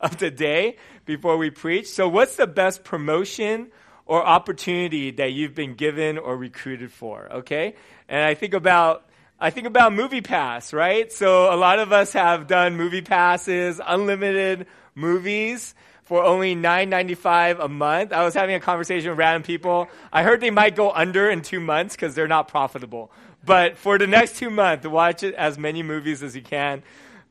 of 0.00 0.18
the 0.18 0.30
day 0.30 0.76
before 1.04 1.36
we 1.36 1.50
preach. 1.50 1.88
So, 1.88 2.08
what's 2.08 2.36
the 2.36 2.46
best 2.46 2.84
promotion 2.84 3.70
or 4.06 4.24
opportunity 4.24 5.10
that 5.12 5.32
you've 5.32 5.54
been 5.54 5.74
given 5.74 6.18
or 6.18 6.36
recruited 6.36 6.92
for? 6.92 7.30
Okay, 7.32 7.74
and 8.08 8.24
I 8.24 8.34
think 8.34 8.54
about 8.54 9.06
I 9.42 9.50
think 9.50 9.66
about 9.66 9.92
Movie 9.92 10.20
Pass, 10.20 10.72
right? 10.72 11.12
So 11.12 11.52
a 11.52 11.56
lot 11.56 11.80
of 11.80 11.90
us 11.90 12.12
have 12.12 12.46
done 12.46 12.76
Movie 12.76 13.02
Passes, 13.02 13.80
unlimited 13.84 14.68
movies 14.94 15.74
for 16.04 16.22
only 16.22 16.54
$9.95 16.54 17.58
a 17.58 17.68
month. 17.68 18.12
I 18.12 18.22
was 18.22 18.34
having 18.34 18.54
a 18.54 18.60
conversation 18.60 19.10
with 19.10 19.18
random 19.18 19.42
people. 19.42 19.88
I 20.12 20.22
heard 20.22 20.40
they 20.40 20.50
might 20.50 20.76
go 20.76 20.92
under 20.92 21.28
in 21.28 21.42
two 21.42 21.58
months 21.58 21.96
because 21.96 22.14
they're 22.14 22.28
not 22.28 22.46
profitable. 22.46 23.10
But 23.44 23.78
for 23.78 23.98
the 23.98 24.06
next 24.06 24.36
two 24.36 24.48
months, 24.48 24.86
watch 24.86 25.24
as 25.24 25.58
many 25.58 25.82
movies 25.82 26.22
as 26.22 26.36
you 26.36 26.42
can. 26.42 26.84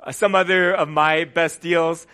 Uh, 0.03 0.11
some 0.11 0.33
other 0.33 0.73
of 0.73 0.89
my 0.89 1.25
best 1.25 1.61
deals. 1.61 2.07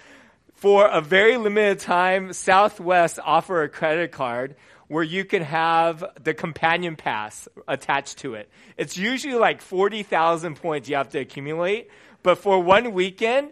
For 0.55 0.87
a 0.87 0.99
very 0.99 1.37
limited 1.37 1.79
time, 1.79 2.33
Southwest 2.33 3.19
offer 3.23 3.63
a 3.63 3.69
credit 3.69 4.11
card 4.11 4.55
where 4.87 5.03
you 5.03 5.23
can 5.23 5.41
have 5.43 6.03
the 6.21 6.33
companion 6.33 6.95
pass 6.95 7.47
attached 7.67 8.17
to 8.19 8.33
it. 8.33 8.49
It's 8.77 8.97
usually 8.97 9.35
like 9.35 9.61
40,000 9.61 10.55
points 10.55 10.89
you 10.89 10.95
have 10.95 11.09
to 11.09 11.19
accumulate. 11.19 11.89
But 12.23 12.39
for 12.39 12.59
one 12.61 12.93
weekend, 12.93 13.51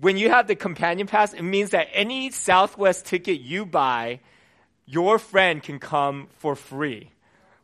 when 0.00 0.16
you 0.16 0.28
have 0.28 0.46
the 0.46 0.56
companion 0.56 1.06
pass, 1.06 1.32
it 1.32 1.42
means 1.42 1.70
that 1.70 1.88
any 1.92 2.30
Southwest 2.30 3.06
ticket 3.06 3.40
you 3.40 3.64
buy, 3.64 4.20
your 4.84 5.18
friend 5.18 5.62
can 5.62 5.78
come 5.78 6.28
for 6.38 6.54
free. 6.56 7.10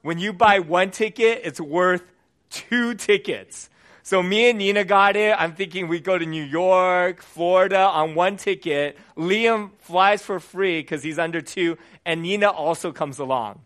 When 0.03 0.19
you 0.19 0.33
buy 0.33 0.61
one 0.61 0.93
ticket, 0.93 1.43
it's 1.45 1.61
worth 1.61 2.11
two 2.49 2.95
tickets. 2.95 3.69
So 4.03 4.23
me 4.23 4.51
and 4.51 4.59
Nina 4.59 4.85
got 4.85 5.17
it. 5.17 5.35
I'm 5.39 5.55
thinking 5.55 5.89
we 5.89 6.01
go 6.01 6.17
to 6.17 6.25
New 6.25 6.43
York, 6.43 7.23
Florida 7.23 7.81
on 7.81 8.15
one 8.15 8.37
ticket. 8.37 8.97
Liam 9.17 9.71
flies 9.81 10.23
for 10.23 10.41
free 10.41 10.81
because 10.81 11.03
he's 11.03 11.19
under 11.19 11.41
two, 11.41 11.77
and 12.05 12.23
Nina 12.23 12.51
also 12.51 12.93
comes 12.93 13.19
along. 13.19 13.61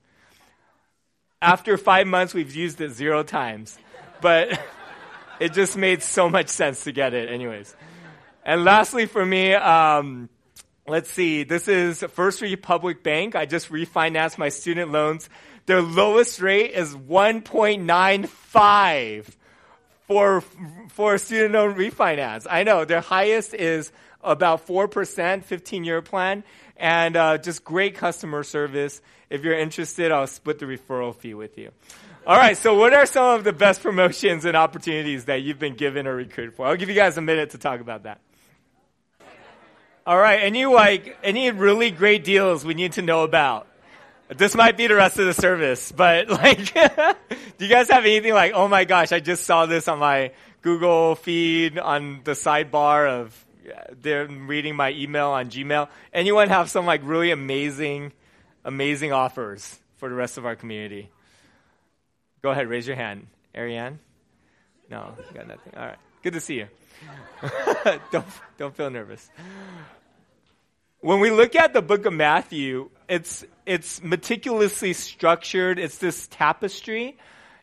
After 1.41 1.77
five 1.77 2.07
months, 2.07 2.35
we've 2.35 2.55
used 2.55 2.81
it 2.81 2.91
zero 2.91 3.23
times, 3.23 3.79
but 4.21 4.61
it 5.41 5.53
just 5.53 5.77
made 5.77 6.03
so 6.03 6.29
much 6.29 6.49
sense 6.49 6.85
to 6.85 6.93
get 6.93 7.15
it, 7.15 7.29
anyways. 7.29 7.75
And 8.45 8.65
lastly, 8.65 9.07
for 9.07 9.25
me, 9.25 9.55
um, 9.55 10.29
let's 10.87 11.11
see. 11.11 11.45
This 11.45 11.69
is 11.69 12.03
First 12.03 12.43
Republic 12.43 13.03
Bank. 13.03 13.37
I 13.37 13.47
just 13.47 13.71
refinanced 13.71 14.39
my 14.39 14.49
student 14.49 14.91
loans. 14.91 15.29
Their 15.67 15.81
lowest 15.81 16.41
rate 16.41 16.73
is 16.73 16.95
1.95 16.95 19.37
for 20.07 20.43
for 20.91 21.19
student 21.19 21.55
loan 21.55 21.75
refinance. 21.75 22.47
I 22.49 22.65
know 22.65 22.85
their 22.85 23.01
highest 23.01 23.55
is 23.55 23.93
about 24.23 24.67
four 24.67 24.89
percent, 24.89 25.45
15 25.45 25.85
year 25.85 26.03
plan, 26.03 26.45
and 26.77 27.17
uh, 27.17 27.39
just 27.39 27.65
great 27.65 27.95
customer 27.97 28.43
service. 28.43 29.01
If 29.31 29.43
you're 29.43 29.59
interested, 29.59 30.13
I'll 30.13 30.27
split 30.27 30.59
the 30.59 30.67
referral 30.67 31.15
fee 31.15 31.35
with 31.35 31.59
you. 31.59 31.71
All 32.27 32.37
right, 32.37 32.57
so 32.57 32.75
what 32.75 32.95
are 32.95 33.05
some 33.05 33.35
of 33.35 33.45
the 33.45 33.53
best 33.53 33.83
promotions 33.83 34.47
and 34.47 34.57
opportunities 34.57 35.27
that 35.27 35.43
you've 35.43 35.59
been 35.59 35.75
given 35.75 36.07
or 36.07 36.15
recruited 36.15 36.55
for? 36.55 36.67
I'll 36.67 36.77
give 36.77 36.89
you 36.89 36.95
guys 36.95 37.19
a 37.19 37.21
minute 37.21 37.51
to 37.51 37.59
talk 37.59 37.81
about 37.81 38.05
that. 38.05 38.21
All 40.07 40.19
right, 40.19 40.43
any 40.43 40.67
like 40.67 41.19
any 41.23 41.51
really 41.51 41.91
great 41.91 42.25
deals 42.25 42.65
we 42.65 42.75
need 42.75 42.93
to 42.93 43.03
know 43.03 43.25
about? 43.25 43.67
This 44.29 44.55
might 44.55 44.77
be 44.77 44.87
the 44.87 44.95
rest 44.95 45.19
of 45.19 45.27
the 45.27 45.35
service, 45.35 45.93
but 45.93 46.29
like, 46.31 46.73
do 46.73 47.65
you 47.65 47.69
guys 47.69 47.91
have 47.91 48.05
anything 48.05 48.33
like, 48.33 48.53
oh 48.55 48.69
my 48.69 48.85
gosh, 48.85 49.13
I 49.13 49.21
just 49.21 49.45
saw 49.45 49.67
this 49.67 49.87
on 49.87 49.99
my 49.99 50.33
Google 50.63 51.15
feed 51.15 51.79
on 51.79 52.23
the 52.25 52.33
sidebar 52.33 53.09
of 53.09 53.45
they're 54.01 54.27
reading 54.27 54.77
my 54.77 54.93
email 54.93 55.29
on 55.29 55.51
Gmail. 55.51 55.89
Anyone 56.13 56.49
have 56.49 56.71
some 56.71 56.87
like 56.87 57.01
really 57.05 57.31
amazing, 57.31 58.13
amazing 58.65 59.13
offers 59.13 59.79
for 59.97 60.09
the 60.09 60.15
rest 60.15 60.39
of 60.39 60.47
our 60.47 60.57
community? 60.57 61.11
Go 62.43 62.51
ahead, 62.51 62.69
raise 62.69 62.87
your 62.87 62.97
hand. 62.97 63.27
Ariane? 63.55 63.99
No, 64.91 65.15
got 65.33 65.49
nothing. 65.49 65.73
All 65.77 65.87
right. 65.87 65.99
Good 66.23 66.35
to 66.35 66.41
see 66.41 66.57
you. 66.57 66.69
don't, 68.11 68.27
don't 68.59 68.77
feel 68.77 68.91
nervous. 68.91 69.29
When 71.01 71.21
we 71.21 71.31
look 71.31 71.55
at 71.55 71.73
the 71.73 71.83
book 71.83 72.07
of 72.07 72.13
Matthew, 72.13 72.91
it's, 73.09 73.45
it's 73.67 74.03
meticulously 74.03 74.93
structured. 74.93 75.79
It's 75.79 75.99
this 75.99 76.27
tapestry 76.29 77.17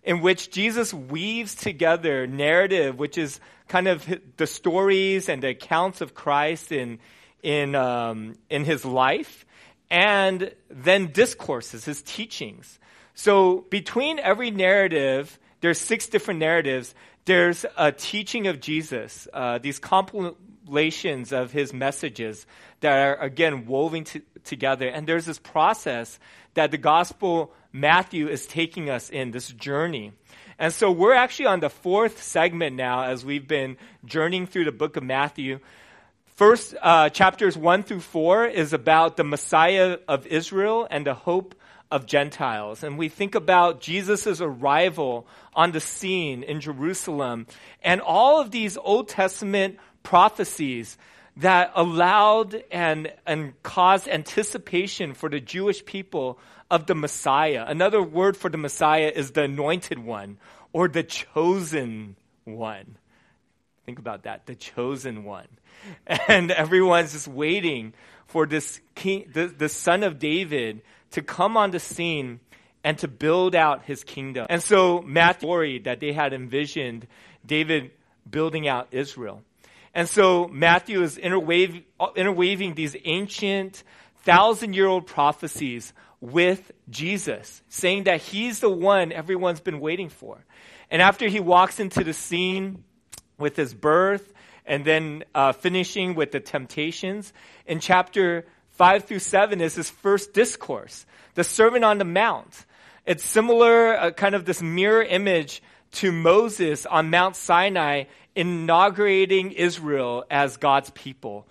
in 0.04 0.22
which 0.22 0.52
Jesus 0.52 0.94
weaves 0.94 1.56
together 1.56 2.26
narrative, 2.28 2.98
which 2.98 3.18
is 3.18 3.40
kind 3.68 3.88
of 3.88 4.08
the 4.38 4.48
stories 4.48 5.30
and 5.30 5.44
the 5.44 5.50
accounts 5.50 6.02
of 6.02 6.14
Christ 6.14 6.72
in, 6.72 7.00
in, 7.44 7.76
um, 7.76 8.36
in 8.50 8.66
his 8.66 8.84
life, 8.84 9.46
and 9.90 10.52
then 10.70 11.12
discourses, 11.12 11.86
his 11.86 12.02
teachings. 12.02 12.80
So 13.14 13.66
between 13.70 14.20
every 14.20 14.52
narrative, 14.52 15.38
there's 15.60 15.80
six 15.80 16.08
different 16.08 16.40
narratives 16.40 16.96
there's 17.26 17.66
a 17.78 17.92
teaching 17.92 18.48
of 18.48 18.60
Jesus, 18.60 19.28
uh, 19.32 19.60
these 19.60 19.80
compilations 20.72 21.34
of 21.34 21.52
his 21.52 21.74
messages 21.74 22.46
that 22.80 22.94
are, 22.94 23.16
again, 23.22 23.66
woven 23.66 24.06
to, 24.06 24.22
together. 24.46 24.88
And 24.88 25.06
there's 25.06 25.26
this 25.26 25.40
process 25.40 26.18
that 26.54 26.72
the 26.72 26.78
Gospel 26.78 27.52
Matthew 27.74 28.30
is 28.30 28.48
taking 28.48 28.90
us 28.90 29.10
in, 29.10 29.32
this 29.32 29.50
journey. 29.50 30.14
And 30.58 30.74
so 30.74 30.90
we're 30.92 31.14
actually 31.14 31.48
on 31.48 31.60
the 31.60 31.70
fourth 31.70 32.24
segment 32.24 32.76
now 32.78 33.04
as 33.04 33.26
we've 33.26 33.48
been 33.48 33.76
journeying 34.06 34.48
through 34.48 34.66
the 34.66 34.72
book 34.72 34.96
of 34.96 35.04
Matthew. 35.04 35.60
First, 36.36 36.76
uh, 36.82 37.10
chapters 37.10 37.58
one 37.58 37.84
through 37.84 38.02
four 38.02 38.46
is 38.46 38.72
about 38.74 39.18
the 39.18 39.24
Messiah 39.26 39.98
of 40.08 40.26
Israel 40.28 40.88
and 40.90 41.06
the 41.06 41.14
hope 41.14 41.54
of 41.92 42.06
Gentiles. 42.06 42.84
And 42.84 42.98
we 42.98 43.10
think 43.10 43.36
about 43.36 43.82
Jesus' 43.82 44.40
arrival 44.40 45.28
on 45.54 45.74
the 45.74 45.82
scene 45.82 46.44
in 46.44 46.62
Jerusalem 46.62 47.48
and 47.84 48.00
all 48.00 48.40
of 48.40 48.52
these 48.52 48.78
Old 48.78 49.10
Testament 49.10 49.78
prophecies 50.04 50.98
that 51.38 51.72
allowed 51.76 52.64
and, 52.72 53.12
and 53.26 53.62
caused 53.64 54.08
anticipation 54.08 55.14
for 55.14 55.30
the 55.30 55.40
Jewish 55.40 55.84
people 55.86 56.40
of 56.70 56.88
the 56.88 56.96
Messiah. 56.96 57.66
Another 57.68 58.02
word 58.02 58.38
for 58.38 58.50
the 58.50 58.58
Messiah 58.58 59.12
is 59.14 59.32
the 59.32 59.44
anointed 59.44 60.00
one 60.00 60.38
or 60.74 60.88
the 60.88 61.04
chosen 61.04 62.16
one. 62.44 62.98
Think 63.86 64.00
about 64.00 64.24
that, 64.24 64.46
the 64.46 64.56
chosen 64.56 65.24
one. 65.24 65.48
And 66.28 66.52
everyone's 66.52 67.14
just 67.14 67.28
waiting 67.28 67.94
for 68.28 68.46
this 68.46 68.80
king, 68.94 69.30
the, 69.34 69.48
the 69.48 69.68
son 69.68 70.04
of 70.04 70.20
David 70.20 70.82
to 71.12 71.22
come 71.22 71.58
on 71.58 71.72
the 71.72 71.80
scene 71.80 72.40
and 72.84 72.98
to 73.00 73.08
build 73.08 73.56
out 73.56 73.86
his 73.86 74.04
kingdom. 74.04 74.46
And 74.50 74.62
so 74.62 75.02
Matthew 75.02 75.50
worried 75.50 75.84
that 75.86 76.00
they 76.00 76.14
had 76.14 76.34
envisioned 76.34 77.08
David 77.46 77.92
building 78.30 78.68
out 78.68 78.90
Israel. 78.92 79.42
And 79.94 80.08
so 80.08 80.48
Matthew 80.48 81.02
is 81.04 81.18
interweaving 81.18 82.76
these 82.76 82.96
ancient 83.04 83.84
thousand 84.24 84.74
year 84.74 84.88
old 84.88 85.06
prophecies 85.06 85.94
with 86.22 86.72
Jesus, 86.90 87.62
saying 87.68 88.04
that 88.04 88.22
he's 88.22 88.60
the 88.60 88.70
one 88.70 89.12
everyone's 89.12 89.60
been 89.60 89.80
waiting 89.80 90.10
for. 90.10 90.46
And 90.90 91.02
after 91.02 91.28
he 91.28 91.40
walks 91.40 91.80
into 91.80 92.04
the 92.04 92.14
scene 92.14 92.84
with 93.38 93.56
his 93.56 93.74
birth 93.74 94.34
and 94.66 94.86
then 94.86 95.24
uh, 95.34 95.54
finishing 95.54 96.16
with 96.16 96.32
the 96.32 96.40
temptations, 96.40 97.34
in 97.66 97.80
chapter 97.80 98.46
5 98.72 99.06
through 99.06 99.20
7 99.20 99.62
is 99.62 99.76
his 99.76 99.90
first 99.90 100.34
discourse, 100.34 101.06
the 101.34 101.44
Sermon 101.44 101.84
on 101.84 101.98
the 101.98 102.06
Mount. 102.06 102.66
It's 103.06 103.26
similar, 103.26 103.98
uh, 103.98 104.12
kind 104.12 104.36
of 104.36 104.46
this 104.46 104.62
mirror 104.62 105.02
image 105.02 105.64
to 105.94 106.12
Moses 106.12 106.86
on 106.86 107.10
Mount 107.10 107.36
Sinai 107.36 108.06
inaugurating 108.36 109.52
Israel 109.52 110.26
as 110.30 110.58
God's 110.58 110.90
people, 110.92 111.48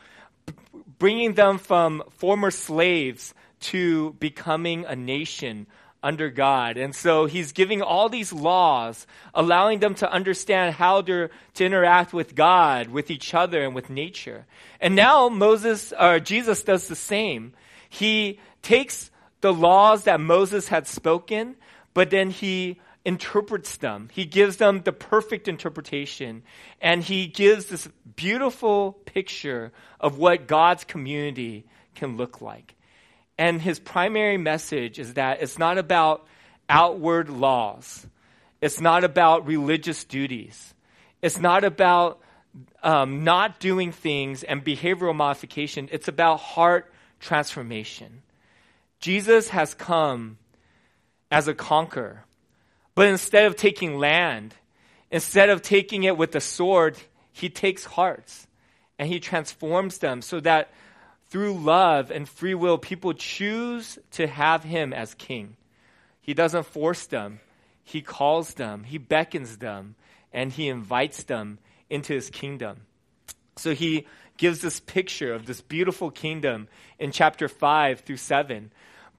bringing 0.99 1.35
them 1.35 1.59
from 1.59 2.03
former 2.11 2.51
slaves 2.51 3.35
to 3.61 4.13
becoming 4.15 4.87
a 4.87 4.97
nation 4.97 5.67
under 6.03 6.31
God. 6.31 6.79
And 6.79 6.95
so 6.95 7.27
he's 7.27 7.53
giving 7.53 7.83
all 7.83 8.09
these 8.09 8.33
laws, 8.33 9.07
allowing 9.35 9.81
them 9.81 9.95
to 9.97 10.11
understand 10.11 10.75
how 10.75 11.03
to, 11.03 11.29
to 11.55 11.65
interact 11.65 12.13
with 12.15 12.35
God, 12.35 12.89
with 12.89 13.11
each 13.11 13.35
other, 13.35 13.63
and 13.63 13.75
with 13.75 13.91
nature. 13.91 14.47
And 14.81 14.97
now 14.97 15.29
Moses, 15.29 15.93
or 15.99 16.19
Jesus 16.19 16.63
does 16.63 16.89
the 16.89 16.97
same. 16.97 17.53
He 17.89 18.41
takes 18.63 19.11
the 19.43 19.53
laws 19.53 20.05
that 20.05 20.21
Moses 20.21 20.69
had 20.69 20.87
spoken, 20.87 21.57
but 21.93 22.11
then 22.11 22.31
he 22.31 22.79
interprets 23.05 23.77
them. 23.79 24.09
He 24.13 24.25
gives 24.25 24.59
them 24.59 24.83
the 24.83 24.93
perfect 24.93 25.49
interpretation. 25.49 26.43
And 26.81 27.03
he 27.03 27.27
gives 27.27 27.67
this 27.67 27.89
beautiful 28.17 28.93
picture 29.05 29.73
of 29.99 30.19
what 30.19 30.47
God's 30.47 30.85
community 30.85 31.65
can 31.95 32.17
look 32.17 32.41
like. 32.41 32.75
And 33.39 33.61
his 33.61 33.79
primary 33.79 34.37
message 34.37 34.99
is 34.99 35.15
that 35.15 35.43
it's 35.43 35.59
not 35.59 35.79
about 35.79 36.27
outward 36.69 37.31
laws. 37.31 38.07
It's 38.61 38.81
not 38.81 39.05
about 39.05 39.47
religious 39.47 40.05
duties. 40.05 40.75
It's 41.23 41.39
not 41.39 41.65
about 41.65 42.21
um, 42.83 43.25
not 43.25 43.61
doing 43.61 43.93
things 43.93 44.43
and 44.43 44.65
behavioral 44.65 45.15
modification, 45.15 45.89
it's 45.93 46.09
about 46.09 46.41
heart 46.41 46.93
transformation. 47.21 48.23
Jesus 48.99 49.49
has 49.51 49.73
come 49.75 50.39
as 51.31 51.49
a 51.49 51.55
conqueror. 51.55 52.25
But 53.01 53.09
instead 53.09 53.47
of 53.47 53.57
taking 53.57 53.97
land, 53.97 54.55
instead 55.11 55.49
of 55.49 55.63
taking 55.63 56.05
it 56.05 56.19
with 56.19 56.33
the 56.33 56.41
sword, 56.43 56.99
he 57.33 57.49
takes 57.49 57.87
hearts 57.87 58.47
and 58.99 59.09
he 59.09 59.21
transforms 59.21 59.97
them 59.97 60.21
so 60.21 60.39
that 60.41 60.71
through 61.31 61.55
love 61.55 62.11
and 62.11 62.29
free 62.29 62.55
will, 62.55 62.77
people 62.77 63.15
choose 63.15 63.99
to 64.11 64.27
have 64.27 64.65
him 64.65 64.93
as 64.93 65.15
king. 65.15 65.57
He 66.21 66.35
doesn't 66.35 66.67
force 66.67 67.07
them, 67.07 67.41
he 67.83 68.03
calls 68.03 68.53
them, 68.53 68.85
he 68.85 68.99
beckons 68.99 69.57
them, 69.57 69.95
and 70.31 70.53
he 70.53 70.69
invites 70.69 71.23
them 71.23 71.59
into 71.89 72.13
his 72.13 72.29
kingdom. 72.29 72.83
So 73.57 73.75
he 73.75 74.07
gives 74.37 74.61
this 74.61 74.79
picture 74.79 75.33
of 75.33 75.47
this 75.47 75.63
beautiful 75.63 76.11
kingdom 76.11 76.69
in 76.99 77.13
chapter 77.13 77.49
5 77.49 78.01
through 78.01 78.19
7. 78.19 78.71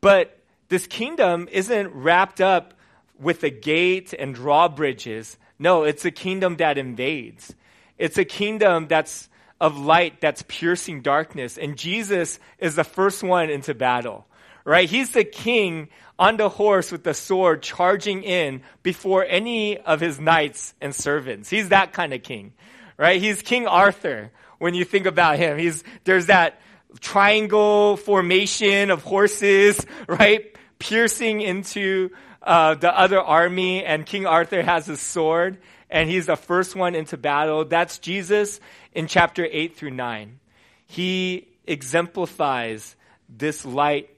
But 0.01 0.37
this 0.69 0.85
kingdom 0.85 1.49
isn't 1.51 1.87
wrapped 1.95 2.41
up 2.41 2.75
with 3.21 3.43
a 3.43 3.49
gate 3.49 4.13
and 4.17 4.33
drawbridges. 4.33 5.37
No, 5.59 5.83
it's 5.83 6.03
a 6.05 6.11
kingdom 6.11 6.57
that 6.57 6.77
invades. 6.77 7.53
It's 7.97 8.17
a 8.17 8.25
kingdom 8.25 8.87
that's 8.87 9.29
of 9.61 9.77
light 9.77 10.19
that's 10.19 10.43
piercing 10.47 11.01
darkness. 11.01 11.57
And 11.57 11.77
Jesus 11.77 12.39
is 12.57 12.75
the 12.75 12.83
first 12.83 13.21
one 13.21 13.51
into 13.51 13.75
battle, 13.75 14.25
right? 14.65 14.89
He's 14.89 15.11
the 15.11 15.23
king 15.23 15.89
on 16.17 16.37
the 16.37 16.49
horse 16.49 16.91
with 16.91 17.03
the 17.03 17.13
sword 17.13 17.61
charging 17.61 18.23
in 18.23 18.63
before 18.81 19.23
any 19.23 19.77
of 19.77 19.99
his 19.99 20.19
knights 20.19 20.73
and 20.81 20.95
servants. 20.95 21.49
He's 21.49 21.69
that 21.69 21.93
kind 21.93 22.11
of 22.11 22.23
king, 22.23 22.53
right? 22.97 23.21
He's 23.21 23.43
King 23.43 23.67
Arthur 23.67 24.31
when 24.57 24.73
you 24.73 24.83
think 24.83 25.05
about 25.05 25.37
him. 25.37 25.59
He's, 25.59 25.83
there's 26.05 26.25
that 26.25 26.59
triangle 26.99 27.97
formation 27.97 28.89
of 28.89 29.03
horses, 29.03 29.85
right? 30.07 30.55
Piercing 30.79 31.41
into 31.41 32.09
uh, 32.41 32.75
the 32.75 32.97
other 32.97 33.21
army, 33.21 33.83
and 33.83 34.05
King 34.05 34.25
Arthur 34.25 34.63
has 34.63 34.85
his 34.85 34.99
sword, 34.99 35.57
and 35.89 36.09
he's 36.09 36.25
the 36.25 36.35
first 36.35 36.75
one 36.75 36.95
into 36.95 37.17
battle. 37.17 37.65
That's 37.65 37.99
Jesus 37.99 38.59
in 38.93 39.07
chapter 39.07 39.47
8 39.49 39.75
through 39.75 39.91
9. 39.91 40.39
He 40.87 41.47
exemplifies 41.65 42.95
this 43.29 43.65
light 43.65 44.09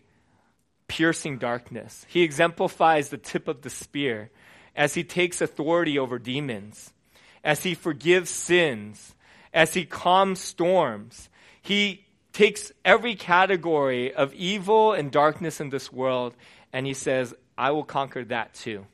piercing 0.87 1.37
darkness. 1.37 2.05
He 2.07 2.21
exemplifies 2.21 3.09
the 3.09 3.17
tip 3.17 3.47
of 3.47 3.61
the 3.61 3.69
spear 3.69 4.29
as 4.75 4.93
he 4.93 5.03
takes 5.03 5.41
authority 5.41 5.99
over 5.99 6.17
demons, 6.17 6.93
as 7.43 7.63
he 7.63 7.75
forgives 7.75 8.29
sins, 8.29 9.15
as 9.53 9.73
he 9.73 9.85
calms 9.85 10.39
storms. 10.39 11.29
He 11.61 12.05
takes 12.31 12.71
every 12.83 13.15
category 13.15 14.13
of 14.13 14.33
evil 14.33 14.93
and 14.93 15.11
darkness 15.11 15.59
in 15.59 15.69
this 15.69 15.91
world 15.91 16.35
and 16.73 16.87
he 16.87 16.95
says, 16.95 17.35
I 17.57 17.71
will 17.71 17.83
conquer 17.83 18.23
that 18.25 18.53
too. 18.53 18.85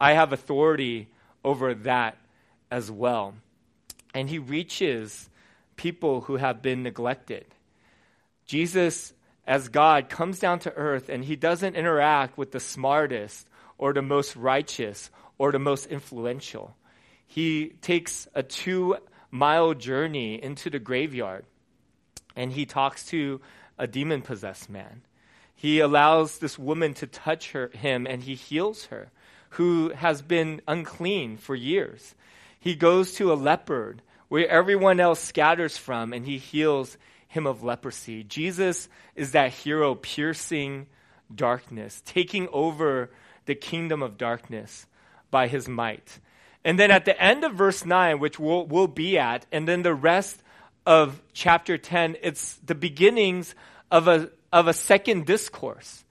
I 0.00 0.12
have 0.12 0.32
authority 0.32 1.08
over 1.44 1.74
that 1.74 2.16
as 2.70 2.90
well. 2.90 3.34
And 4.14 4.28
he 4.28 4.38
reaches 4.38 5.28
people 5.76 6.22
who 6.22 6.36
have 6.36 6.62
been 6.62 6.82
neglected. 6.82 7.46
Jesus, 8.46 9.12
as 9.46 9.68
God, 9.68 10.08
comes 10.08 10.38
down 10.38 10.60
to 10.60 10.72
earth 10.74 11.08
and 11.08 11.24
he 11.24 11.36
doesn't 11.36 11.76
interact 11.76 12.38
with 12.38 12.52
the 12.52 12.60
smartest 12.60 13.46
or 13.78 13.92
the 13.92 14.02
most 14.02 14.36
righteous 14.36 15.10
or 15.38 15.52
the 15.52 15.58
most 15.58 15.86
influential. 15.86 16.76
He 17.26 17.74
takes 17.82 18.28
a 18.34 18.42
two 18.42 18.96
mile 19.30 19.74
journey 19.74 20.42
into 20.42 20.70
the 20.70 20.78
graveyard 20.78 21.44
and 22.34 22.52
he 22.52 22.66
talks 22.66 23.06
to 23.06 23.40
a 23.78 23.86
demon 23.86 24.22
possessed 24.22 24.70
man. 24.70 25.02
He 25.56 25.80
allows 25.80 26.38
this 26.38 26.58
woman 26.58 26.94
to 26.94 27.06
touch 27.06 27.52
her, 27.52 27.70
him 27.72 28.06
and 28.06 28.22
he 28.22 28.34
heals 28.34 28.86
her, 28.86 29.10
who 29.50 29.90
has 29.90 30.20
been 30.20 30.60
unclean 30.68 31.38
for 31.38 31.54
years. 31.54 32.14
He 32.60 32.74
goes 32.74 33.14
to 33.14 33.32
a 33.32 33.34
leopard 33.34 34.02
where 34.28 34.46
everyone 34.48 35.00
else 35.00 35.20
scatters 35.20 35.78
from 35.78 36.12
and 36.12 36.26
he 36.26 36.36
heals 36.36 36.98
him 37.28 37.46
of 37.46 37.62
leprosy. 37.62 38.22
Jesus 38.22 38.88
is 39.14 39.32
that 39.32 39.52
hero 39.52 39.94
piercing 39.94 40.86
darkness, 41.34 42.02
taking 42.04 42.48
over 42.52 43.10
the 43.46 43.54
kingdom 43.54 44.02
of 44.02 44.18
darkness 44.18 44.86
by 45.30 45.48
his 45.48 45.68
might. 45.68 46.20
And 46.64 46.78
then 46.78 46.90
at 46.90 47.04
the 47.04 47.20
end 47.20 47.44
of 47.44 47.54
verse 47.54 47.84
9, 47.84 48.18
which 48.18 48.38
we'll, 48.38 48.66
we'll 48.66 48.88
be 48.88 49.18
at, 49.18 49.46
and 49.52 49.66
then 49.66 49.82
the 49.82 49.94
rest 49.94 50.42
of 50.84 51.22
chapter 51.32 51.78
10, 51.78 52.16
it's 52.22 52.54
the 52.56 52.74
beginnings 52.74 53.54
of 53.90 54.08
a, 54.08 54.30
of 54.52 54.68
a 54.68 54.72
second 54.72 55.26
discourse. 55.26 56.04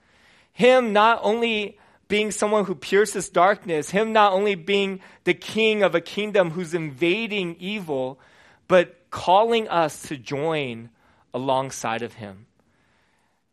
Him 0.54 0.94
not 0.94 1.20
only 1.24 1.78
being 2.08 2.32
someone 2.32 2.66
who 2.66 2.76
pierces 2.76 3.30
darkness, 3.30 3.90
him 3.90 4.14
not 4.14 4.34
only 4.34 4.56
being 4.56 5.00
the 5.24 5.34
king 5.34 5.84
of 5.84 5.96
a 5.96 6.02
kingdom 6.02 6.52
who's 6.52 6.74
invading 6.74 7.56
evil, 7.60 8.20
but 8.68 9.10
calling 9.10 9.68
us 9.68 10.04
to 10.04 10.18
join 10.18 10.90
alongside 11.34 12.02
of 12.02 12.14
him. 12.14 12.46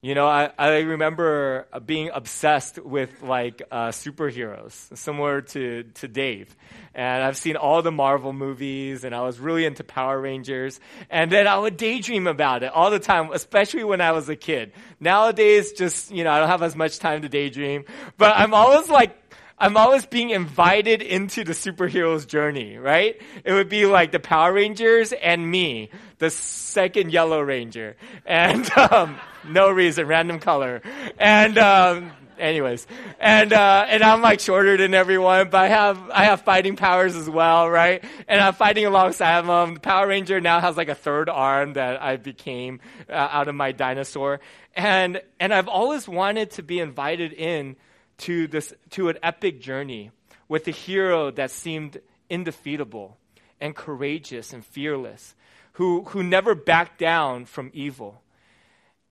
You 0.04 0.16
know, 0.16 0.26
I, 0.26 0.50
I 0.58 0.78
remember 0.81 1.69
being 1.87 2.10
obsessed 2.12 2.76
with 2.81 3.22
like 3.22 3.62
uh, 3.70 3.90
superheroes, 3.90 4.72
similar 4.99 5.43
to, 5.43 5.84
to 5.84 6.08
Dave. 6.08 6.56
And 6.93 7.22
I've 7.22 7.37
seen 7.37 7.54
all 7.54 7.82
the 7.82 7.93
Marvel 7.93 8.32
movies, 8.32 9.04
and 9.04 9.14
I 9.14 9.20
was 9.20 9.38
really 9.38 9.64
into 9.64 9.84
Power 9.84 10.20
Rangers. 10.20 10.81
And 11.08 11.31
then 11.31 11.46
I 11.46 11.56
would 11.56 11.76
daydream 11.76 12.26
about 12.26 12.64
it 12.64 12.72
all 12.72 12.90
the 12.90 12.99
time, 12.99 13.31
especially 13.32 13.84
when 13.84 14.00
I 14.00 14.10
was 14.10 14.28
a 14.28 14.34
kid. 14.34 14.72
Nowadays, 14.99 15.70
just, 15.70 16.10
you 16.10 16.25
know, 16.25 16.32
I 16.32 16.40
don't 16.40 16.49
have 16.49 16.64
as 16.64 16.75
much 16.75 16.99
time 16.99 17.22
to 17.22 17.28
daydream. 17.28 17.84
But 18.19 18.34
I'm 18.37 18.54
always 18.54 18.88
like 18.88 19.16
I'm 19.56 19.76
always 19.76 20.04
being 20.04 20.31
invited 20.31 21.02
into 21.02 21.44
the 21.44 21.52
superhero's 21.52 22.26
journey, 22.26 22.76
right? 22.76 23.22
It 23.44 23.52
would 23.52 23.69
be 23.69 23.87
like 23.87 24.10
the 24.10 24.19
Power 24.19 24.52
Rangers 24.52 25.12
and 25.12 25.49
me, 25.49 25.90
the 26.19 26.31
second 26.31 27.12
Yellow 27.12 27.40
Ranger. 27.40 27.94
And, 28.26 28.69
um, 28.76 29.20
no 29.46 29.70
reason, 29.70 30.06
random 30.06 30.38
color. 30.38 30.82
And, 31.18 31.58
um, 31.58 32.12
anyways, 32.38 32.86
and 33.20 33.52
uh, 33.52 33.86
and 33.88 34.02
I'm 34.02 34.20
like 34.20 34.40
shorter 34.40 34.76
than 34.76 34.94
everyone, 34.94 35.50
but 35.50 35.58
I 35.58 35.68
have 35.68 36.10
I 36.10 36.24
have 36.24 36.42
fighting 36.42 36.76
powers 36.76 37.14
as 37.14 37.28
well, 37.28 37.70
right? 37.70 38.02
And 38.26 38.40
I'm 38.40 38.54
fighting 38.54 38.86
alongside 38.86 39.42
them. 39.42 39.74
The 39.74 39.80
Power 39.80 40.08
Ranger 40.08 40.40
now 40.40 40.60
has 40.60 40.76
like 40.76 40.88
a 40.88 40.94
third 40.94 41.28
arm 41.28 41.74
that 41.74 42.02
I 42.02 42.16
became 42.16 42.80
uh, 43.08 43.12
out 43.12 43.48
of 43.48 43.54
my 43.54 43.72
dinosaur, 43.72 44.40
and 44.74 45.20
and 45.38 45.54
I've 45.54 45.68
always 45.68 46.08
wanted 46.08 46.50
to 46.52 46.62
be 46.62 46.80
invited 46.80 47.32
in 47.32 47.76
to, 48.22 48.46
this, 48.46 48.72
to 48.90 49.08
an 49.08 49.18
epic 49.22 49.61
journey 49.61 50.11
with 50.49 50.68
a 50.68 50.70
hero 50.70 51.30
that 51.32 51.50
seemed 51.50 52.00
indefeatable 52.30 53.18
and 53.61 53.75
courageous 53.75 54.52
and 54.52 54.64
fearless, 54.64 55.34
who, 55.75 56.04
who 56.04 56.22
never 56.22 56.54
backed 56.54 56.99
down 56.99 57.44
from 57.44 57.70
evil. 57.72 58.22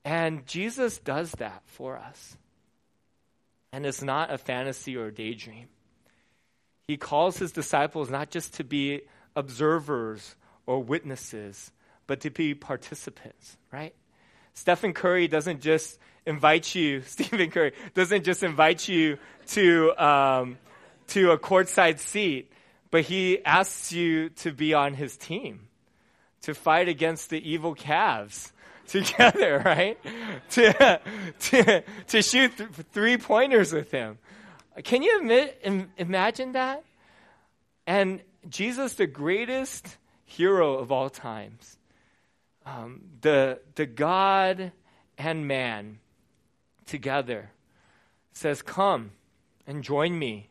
And 0.03 0.45
Jesus 0.47 0.97
does 0.97 1.31
that 1.33 1.61
for 1.65 1.97
us. 1.97 2.37
And 3.71 3.85
it's 3.85 4.01
not 4.01 4.31
a 4.31 4.37
fantasy 4.37 4.97
or 4.97 5.07
a 5.07 5.13
daydream. 5.13 5.67
He 6.87 6.97
calls 6.97 7.37
his 7.37 7.51
disciples 7.51 8.09
not 8.09 8.29
just 8.31 8.55
to 8.55 8.63
be 8.63 9.01
observers 9.35 10.35
or 10.65 10.83
witnesses, 10.83 11.71
but 12.07 12.21
to 12.21 12.29
be 12.29 12.53
participants, 12.53 13.57
right? 13.71 13.95
Stephen 14.53 14.93
Curry 14.93 15.27
doesn't 15.27 15.61
just 15.61 15.99
invite 16.25 16.75
you, 16.75 17.01
Stephen 17.05 17.49
Curry 17.49 17.73
doesn't 17.93 18.23
just 18.23 18.43
invite 18.43 18.87
you 18.87 19.17
to, 19.47 19.93
um, 20.03 20.57
to 21.07 21.31
a 21.31 21.37
courtside 21.37 21.99
seat, 21.99 22.51
but 22.89 23.03
he 23.03 23.43
asks 23.45 23.93
you 23.93 24.29
to 24.29 24.51
be 24.51 24.73
on 24.73 24.93
his 24.93 25.15
team, 25.15 25.67
to 26.41 26.53
fight 26.53 26.89
against 26.89 27.29
the 27.29 27.49
evil 27.49 27.75
Cavs 27.75 28.51
together, 28.87 29.61
right? 29.63 29.97
to, 30.51 30.99
to, 31.39 31.83
to 32.07 32.21
shoot 32.21 32.57
th- 32.57 32.69
three 32.91 33.17
pointers 33.17 33.73
with 33.73 33.91
him. 33.91 34.17
Can 34.83 35.03
you 35.03 35.19
admit, 35.19 35.59
Im- 35.63 35.91
imagine 35.97 36.53
that? 36.53 36.83
And 37.85 38.21
Jesus, 38.49 38.93
the 38.93 39.07
greatest 39.07 39.97
hero 40.25 40.75
of 40.75 40.91
all 40.91 41.09
times, 41.09 41.77
um, 42.65 43.01
the, 43.21 43.59
the 43.75 43.85
God 43.85 44.71
and 45.17 45.47
man 45.47 45.99
together 46.85 47.51
says, 48.33 48.61
Come 48.61 49.11
and 49.67 49.83
join 49.83 50.17
me 50.17 50.49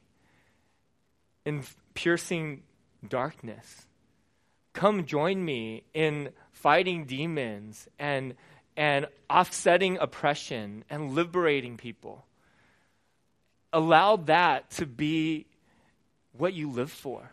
in 1.45 1.65
piercing 1.95 2.63
darkness. 3.07 3.87
Come 4.73 5.05
join 5.05 5.45
me 5.45 5.85
in 5.95 6.31
fighting 6.63 7.05
demons 7.05 7.89
and, 7.99 8.35
and 8.77 9.07
offsetting 9.29 9.99
oppression 9.99 10.85
and 10.89 11.13
liberating 11.13 11.77
people. 11.77 12.25
Allow 13.73 14.17
that 14.17 14.71
to 14.73 14.87
be 14.87 15.47
what 16.33 16.53
you 16.55 16.71
live 16.71 16.91
for. 16.91 17.31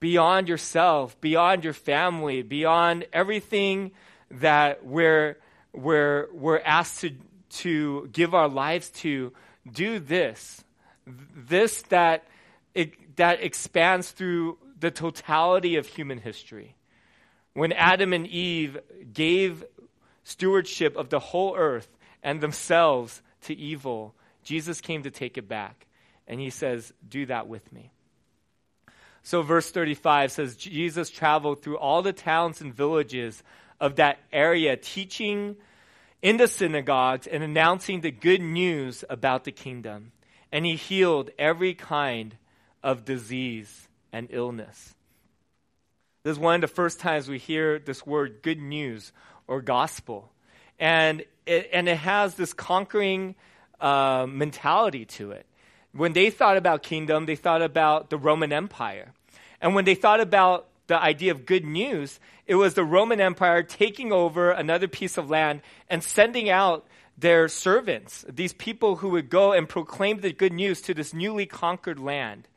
beyond 0.00 0.48
yourself, 0.48 1.20
beyond 1.20 1.64
your 1.64 1.72
family, 1.72 2.42
beyond 2.42 3.06
everything 3.12 3.90
that 4.30 4.84
we're, 4.84 5.36
we're, 5.72 6.28
we're 6.32 6.60
asked 6.60 7.00
to, 7.00 7.10
to 7.50 8.08
give 8.12 8.34
our 8.34 8.48
lives 8.48 8.90
to, 8.90 9.32
do 9.72 9.98
this. 9.98 10.62
This 11.34 11.82
that, 11.82 12.24
that 13.16 13.42
expands 13.42 14.12
through 14.12 14.58
the 14.78 14.92
totality 14.92 15.74
of 15.74 15.86
human 15.86 16.18
history. 16.18 16.75
When 17.56 17.72
Adam 17.72 18.12
and 18.12 18.26
Eve 18.26 18.78
gave 19.14 19.64
stewardship 20.24 20.94
of 20.94 21.08
the 21.08 21.18
whole 21.18 21.56
earth 21.56 21.88
and 22.22 22.38
themselves 22.38 23.22
to 23.44 23.56
evil, 23.56 24.14
Jesus 24.42 24.82
came 24.82 25.04
to 25.04 25.10
take 25.10 25.38
it 25.38 25.48
back. 25.48 25.86
And 26.28 26.38
he 26.38 26.50
says, 26.50 26.92
Do 27.08 27.24
that 27.24 27.48
with 27.48 27.72
me. 27.72 27.92
So, 29.22 29.40
verse 29.40 29.70
35 29.70 30.32
says, 30.32 30.56
Jesus 30.56 31.08
traveled 31.08 31.62
through 31.62 31.78
all 31.78 32.02
the 32.02 32.12
towns 32.12 32.60
and 32.60 32.74
villages 32.74 33.42
of 33.80 33.96
that 33.96 34.18
area, 34.30 34.76
teaching 34.76 35.56
in 36.20 36.36
the 36.36 36.48
synagogues 36.48 37.26
and 37.26 37.42
announcing 37.42 38.02
the 38.02 38.10
good 38.10 38.42
news 38.42 39.02
about 39.08 39.44
the 39.44 39.52
kingdom. 39.52 40.12
And 40.52 40.66
he 40.66 40.76
healed 40.76 41.30
every 41.38 41.72
kind 41.72 42.36
of 42.82 43.06
disease 43.06 43.88
and 44.12 44.28
illness. 44.30 44.95
This 46.26 46.32
is 46.32 46.40
one 46.40 46.56
of 46.56 46.60
the 46.60 46.74
first 46.74 46.98
times 46.98 47.28
we 47.28 47.38
hear 47.38 47.78
this 47.78 48.04
word 48.04 48.42
good 48.42 48.58
news 48.60 49.12
or 49.46 49.62
gospel. 49.62 50.28
And 50.76 51.24
it, 51.46 51.70
and 51.72 51.88
it 51.88 51.98
has 51.98 52.34
this 52.34 52.52
conquering 52.52 53.36
uh, 53.80 54.26
mentality 54.28 55.04
to 55.04 55.30
it. 55.30 55.46
When 55.92 56.14
they 56.14 56.30
thought 56.30 56.56
about 56.56 56.82
kingdom, 56.82 57.26
they 57.26 57.36
thought 57.36 57.62
about 57.62 58.10
the 58.10 58.18
Roman 58.18 58.52
Empire. 58.52 59.12
And 59.60 59.76
when 59.76 59.84
they 59.84 59.94
thought 59.94 60.18
about 60.18 60.66
the 60.88 61.00
idea 61.00 61.30
of 61.30 61.46
good 61.46 61.64
news, 61.64 62.18
it 62.48 62.56
was 62.56 62.74
the 62.74 62.82
Roman 62.82 63.20
Empire 63.20 63.62
taking 63.62 64.10
over 64.10 64.50
another 64.50 64.88
piece 64.88 65.16
of 65.16 65.30
land 65.30 65.60
and 65.88 66.02
sending 66.02 66.50
out 66.50 66.88
their 67.16 67.46
servants, 67.46 68.24
these 68.28 68.52
people 68.52 68.96
who 68.96 69.10
would 69.10 69.30
go 69.30 69.52
and 69.52 69.68
proclaim 69.68 70.18
the 70.22 70.32
good 70.32 70.52
news 70.52 70.80
to 70.80 70.92
this 70.92 71.14
newly 71.14 71.46
conquered 71.46 72.00
land. 72.00 72.48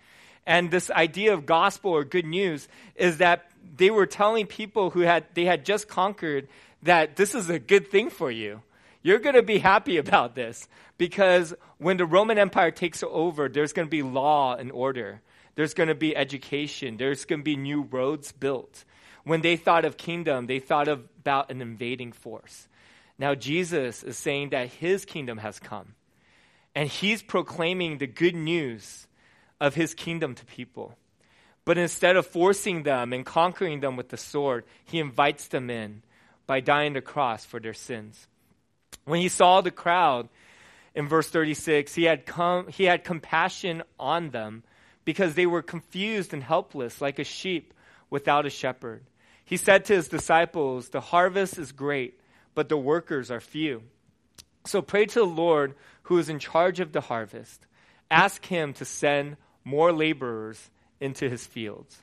And 0.47 0.71
this 0.71 0.89
idea 0.89 1.35
of 1.35 1.45
gospel 1.45 1.91
or 1.91 2.03
good 2.03 2.25
news 2.25 2.67
is 2.95 3.19
that 3.19 3.48
they 3.75 3.89
were 3.89 4.05
telling 4.05 4.45
people 4.45 4.89
who 4.89 5.01
had 5.01 5.25
they 5.33 5.45
had 5.45 5.65
just 5.65 5.87
conquered 5.87 6.47
that 6.83 7.15
this 7.15 7.35
is 7.35 7.49
a 7.49 7.59
good 7.59 7.89
thing 7.89 8.09
for 8.09 8.31
you. 8.31 8.61
You're 9.01 9.19
going 9.19 9.35
to 9.35 9.43
be 9.43 9.59
happy 9.59 9.97
about 9.97 10.35
this 10.35 10.67
because 10.97 11.53
when 11.77 11.97
the 11.97 12.05
Roman 12.05 12.37
Empire 12.37 12.71
takes 12.71 13.03
over, 13.03 13.47
there's 13.47 13.71
going 13.73 13.87
to 13.87 13.89
be 13.89 14.03
law 14.03 14.55
and 14.55 14.71
order. 14.71 15.21
There's 15.55 15.73
going 15.73 15.89
to 15.89 15.95
be 15.95 16.15
education. 16.15 16.97
There's 16.97 17.25
going 17.25 17.39
to 17.39 17.43
be 17.43 17.55
new 17.55 17.83
roads 17.83 18.31
built. 18.31 18.83
When 19.23 19.41
they 19.41 19.55
thought 19.55 19.85
of 19.85 19.97
kingdom, 19.97 20.47
they 20.47 20.59
thought 20.59 20.87
of, 20.87 21.05
about 21.19 21.51
an 21.51 21.61
invading 21.61 22.11
force. 22.11 22.67
Now, 23.17 23.35
Jesus 23.35 24.03
is 24.03 24.17
saying 24.17 24.49
that 24.49 24.69
his 24.69 25.05
kingdom 25.05 25.37
has 25.39 25.59
come. 25.59 25.95
And 26.75 26.87
he's 26.87 27.21
proclaiming 27.21 27.97
the 27.97 28.07
good 28.07 28.35
news 28.35 29.07
of 29.59 29.75
his 29.75 29.93
kingdom 29.93 30.35
to 30.35 30.45
people. 30.45 30.95
But 31.69 31.77
instead 31.77 32.15
of 32.15 32.25
forcing 32.25 32.81
them 32.81 33.13
and 33.13 33.23
conquering 33.23 33.79
them 33.79 33.95
with 33.95 34.09
the 34.09 34.17
sword, 34.17 34.63
he 34.85 34.97
invites 34.97 35.49
them 35.49 35.69
in 35.69 36.01
by 36.47 36.61
dying 36.61 36.93
the 36.93 37.01
cross 37.01 37.45
for 37.45 37.59
their 37.59 37.75
sins. 37.75 38.25
When 39.05 39.21
he 39.21 39.29
saw 39.29 39.61
the 39.61 39.69
crowd 39.69 40.29
in 40.95 41.07
verse 41.07 41.29
36, 41.29 41.93
he 41.93 42.05
had, 42.05 42.23
he 42.69 42.85
had 42.85 43.03
compassion 43.03 43.83
on 43.99 44.31
them 44.31 44.63
because 45.05 45.35
they 45.35 45.45
were 45.45 45.61
confused 45.61 46.33
and 46.33 46.41
helpless 46.41 47.01
like 47.01 47.19
a 47.19 47.23
sheep 47.23 47.75
without 48.09 48.47
a 48.47 48.49
shepherd. 48.49 49.03
He 49.45 49.55
said 49.55 49.85
to 49.85 49.93
his 49.93 50.07
disciples, 50.07 50.89
The 50.89 51.01
harvest 51.01 51.59
is 51.59 51.71
great, 51.71 52.19
but 52.55 52.69
the 52.69 52.77
workers 52.77 53.29
are 53.29 53.39
few. 53.39 53.83
So 54.65 54.81
pray 54.81 55.05
to 55.05 55.19
the 55.19 55.23
Lord 55.23 55.75
who 56.01 56.17
is 56.17 56.29
in 56.29 56.39
charge 56.39 56.79
of 56.79 56.93
the 56.93 57.01
harvest. 57.01 57.67
Ask 58.09 58.43
him 58.43 58.73
to 58.73 58.85
send 58.85 59.37
more 59.63 59.93
laborers 59.93 60.71
into 60.99 61.29
his 61.29 61.45
fields. 61.45 61.97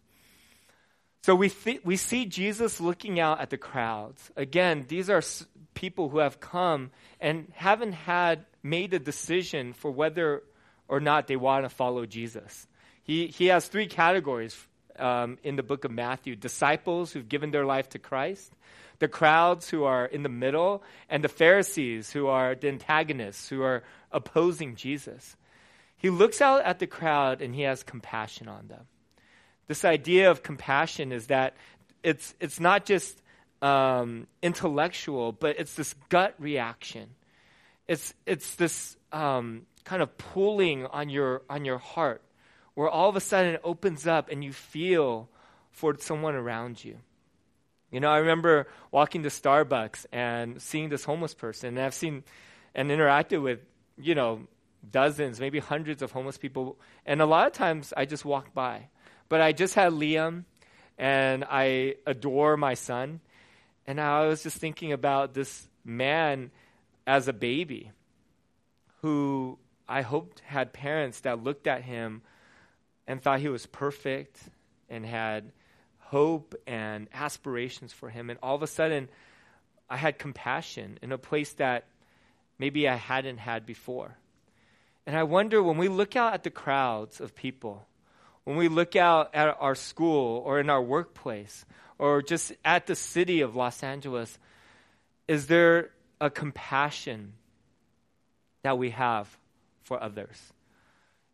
So 1.22 1.34
we, 1.34 1.48
th- 1.48 1.84
we 1.84 1.96
see 1.96 2.26
Jesus 2.26 2.80
looking 2.80 3.18
out 3.18 3.40
at 3.40 3.50
the 3.50 3.58
crowds. 3.58 4.30
Again, 4.36 4.84
these 4.86 5.10
are 5.10 5.18
s- 5.18 5.44
people 5.74 6.08
who 6.08 6.18
have 6.18 6.38
come 6.38 6.92
and 7.20 7.50
haven't 7.54 7.92
had 7.92 8.44
made 8.62 8.94
a 8.94 8.98
decision 9.00 9.72
for 9.72 9.90
whether 9.90 10.44
or 10.86 11.00
not 11.00 11.26
they 11.26 11.36
want 11.36 11.64
to 11.64 11.68
follow 11.68 12.06
Jesus. 12.06 12.68
He, 13.02 13.26
he 13.26 13.46
has 13.46 13.66
three 13.66 13.88
categories 13.88 14.56
um, 14.98 15.38
in 15.42 15.56
the 15.56 15.62
book 15.62 15.84
of 15.84 15.90
Matthew 15.90 16.36
disciples 16.36 17.12
who've 17.12 17.28
given 17.28 17.50
their 17.50 17.66
life 17.66 17.88
to 17.90 17.98
Christ, 17.98 18.52
the 18.98 19.08
crowds 19.08 19.68
who 19.68 19.84
are 19.84 20.06
in 20.06 20.22
the 20.22 20.28
middle, 20.28 20.82
and 21.10 21.22
the 21.22 21.28
Pharisees 21.28 22.12
who 22.12 22.28
are 22.28 22.54
the 22.54 22.68
antagonists, 22.68 23.48
who 23.48 23.62
are 23.62 23.82
opposing 24.12 24.76
Jesus. 24.76 25.36
He 26.06 26.10
looks 26.10 26.40
out 26.40 26.62
at 26.62 26.78
the 26.78 26.86
crowd 26.86 27.42
and 27.42 27.52
he 27.52 27.62
has 27.62 27.82
compassion 27.82 28.46
on 28.46 28.68
them. 28.68 28.86
This 29.66 29.84
idea 29.84 30.30
of 30.30 30.40
compassion 30.40 31.10
is 31.10 31.26
that 31.26 31.56
it's, 32.04 32.32
it's 32.38 32.60
not 32.60 32.84
just 32.84 33.20
um, 33.60 34.28
intellectual, 34.40 35.32
but 35.32 35.58
it's 35.58 35.74
this 35.74 35.96
gut 36.08 36.36
reaction. 36.38 37.08
It's, 37.88 38.14
it's 38.24 38.54
this 38.54 38.96
um, 39.10 39.62
kind 39.82 40.00
of 40.00 40.16
pulling 40.16 40.86
on 40.86 41.08
your, 41.08 41.42
on 41.50 41.64
your 41.64 41.78
heart 41.78 42.22
where 42.74 42.88
all 42.88 43.08
of 43.08 43.16
a 43.16 43.20
sudden 43.20 43.54
it 43.54 43.60
opens 43.64 44.06
up 44.06 44.30
and 44.30 44.44
you 44.44 44.52
feel 44.52 45.28
for 45.72 45.96
someone 45.98 46.36
around 46.36 46.84
you. 46.84 46.98
You 47.90 47.98
know, 47.98 48.10
I 48.10 48.18
remember 48.18 48.68
walking 48.92 49.24
to 49.24 49.28
Starbucks 49.28 50.06
and 50.12 50.62
seeing 50.62 50.88
this 50.88 51.02
homeless 51.02 51.34
person, 51.34 51.70
and 51.70 51.80
I've 51.80 51.94
seen 51.94 52.22
and 52.76 52.92
interacted 52.92 53.42
with, 53.42 53.58
you 53.98 54.14
know, 54.14 54.46
dozens, 54.90 55.40
maybe 55.40 55.58
hundreds 55.58 56.02
of 56.02 56.12
homeless 56.12 56.38
people, 56.38 56.78
and 57.04 57.20
a 57.20 57.26
lot 57.26 57.46
of 57.46 57.52
times 57.52 57.92
I 57.96 58.04
just 58.04 58.24
walk 58.24 58.54
by. 58.54 58.88
But 59.28 59.40
I 59.40 59.52
just 59.52 59.74
had 59.74 59.92
Liam, 59.92 60.44
and 60.98 61.44
I 61.44 61.96
adore 62.06 62.56
my 62.56 62.74
son, 62.74 63.20
and 63.86 64.00
I 64.00 64.26
was 64.26 64.42
just 64.42 64.58
thinking 64.58 64.92
about 64.92 65.34
this 65.34 65.68
man 65.84 66.50
as 67.06 67.28
a 67.28 67.32
baby 67.32 67.92
who 69.02 69.58
I 69.88 70.02
hoped 70.02 70.40
had 70.40 70.72
parents 70.72 71.20
that 71.20 71.42
looked 71.42 71.66
at 71.66 71.82
him 71.82 72.22
and 73.06 73.22
thought 73.22 73.40
he 73.40 73.48
was 73.48 73.66
perfect 73.66 74.40
and 74.88 75.06
had 75.06 75.52
hope 75.98 76.54
and 76.66 77.08
aspirations 77.12 77.92
for 77.92 78.08
him. 78.08 78.30
And 78.30 78.38
all 78.42 78.54
of 78.54 78.62
a 78.62 78.66
sudden, 78.66 79.08
I 79.88 79.96
had 79.96 80.18
compassion 80.18 80.98
in 81.02 81.12
a 81.12 81.18
place 81.18 81.52
that 81.54 81.86
maybe 82.58 82.88
I 82.88 82.96
hadn't 82.96 83.38
had 83.38 83.66
before. 83.66 84.16
And 85.06 85.16
I 85.16 85.22
wonder 85.22 85.62
when 85.62 85.78
we 85.78 85.88
look 85.88 86.16
out 86.16 86.34
at 86.34 86.42
the 86.42 86.50
crowds 86.50 87.20
of 87.20 87.34
people, 87.34 87.86
when 88.44 88.56
we 88.56 88.68
look 88.68 88.96
out 88.96 89.34
at 89.34 89.56
our 89.60 89.74
school 89.74 90.42
or 90.44 90.58
in 90.58 90.68
our 90.68 90.82
workplace 90.82 91.64
or 91.98 92.22
just 92.22 92.52
at 92.64 92.86
the 92.86 92.96
city 92.96 93.40
of 93.40 93.54
Los 93.54 93.82
Angeles, 93.82 94.36
is 95.28 95.46
there 95.46 95.90
a 96.20 96.28
compassion 96.28 97.34
that 98.62 98.78
we 98.78 98.90
have 98.90 99.28
for 99.84 100.02
others? 100.02 100.52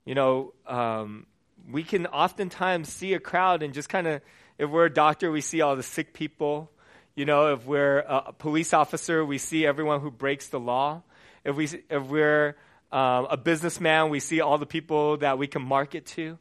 You 0.04 0.14
know, 0.14 0.52
um, 0.66 1.26
we 1.70 1.82
can 1.82 2.06
oftentimes 2.06 2.88
see 2.88 3.14
a 3.14 3.20
crowd 3.20 3.62
and 3.62 3.72
just 3.72 3.88
kind 3.88 4.06
of, 4.06 4.20
if 4.58 4.68
we're 4.68 4.86
a 4.86 4.92
doctor, 4.92 5.30
we 5.30 5.40
see 5.40 5.60
all 5.62 5.76
the 5.76 5.82
sick 5.82 6.12
people. 6.12 6.70
You 7.14 7.24
know, 7.24 7.52
if 7.54 7.66
we're 7.66 7.98
a 8.00 8.32
police 8.32 8.74
officer, 8.74 9.24
we 9.24 9.38
see 9.38 9.64
everyone 9.64 10.00
who 10.00 10.10
breaks 10.10 10.48
the 10.48 10.60
law. 10.60 11.02
If, 11.44 11.56
we, 11.56 11.68
if 11.90 12.02
we're 12.04 12.56
um, 12.92 13.26
a 13.30 13.36
businessman, 13.36 14.10
we 14.10 14.20
see 14.20 14.40
all 14.40 14.58
the 14.58 14.66
people 14.66 15.16
that 15.18 15.38
we 15.38 15.46
can 15.46 15.62
market 15.62 16.04
to. 16.06 16.38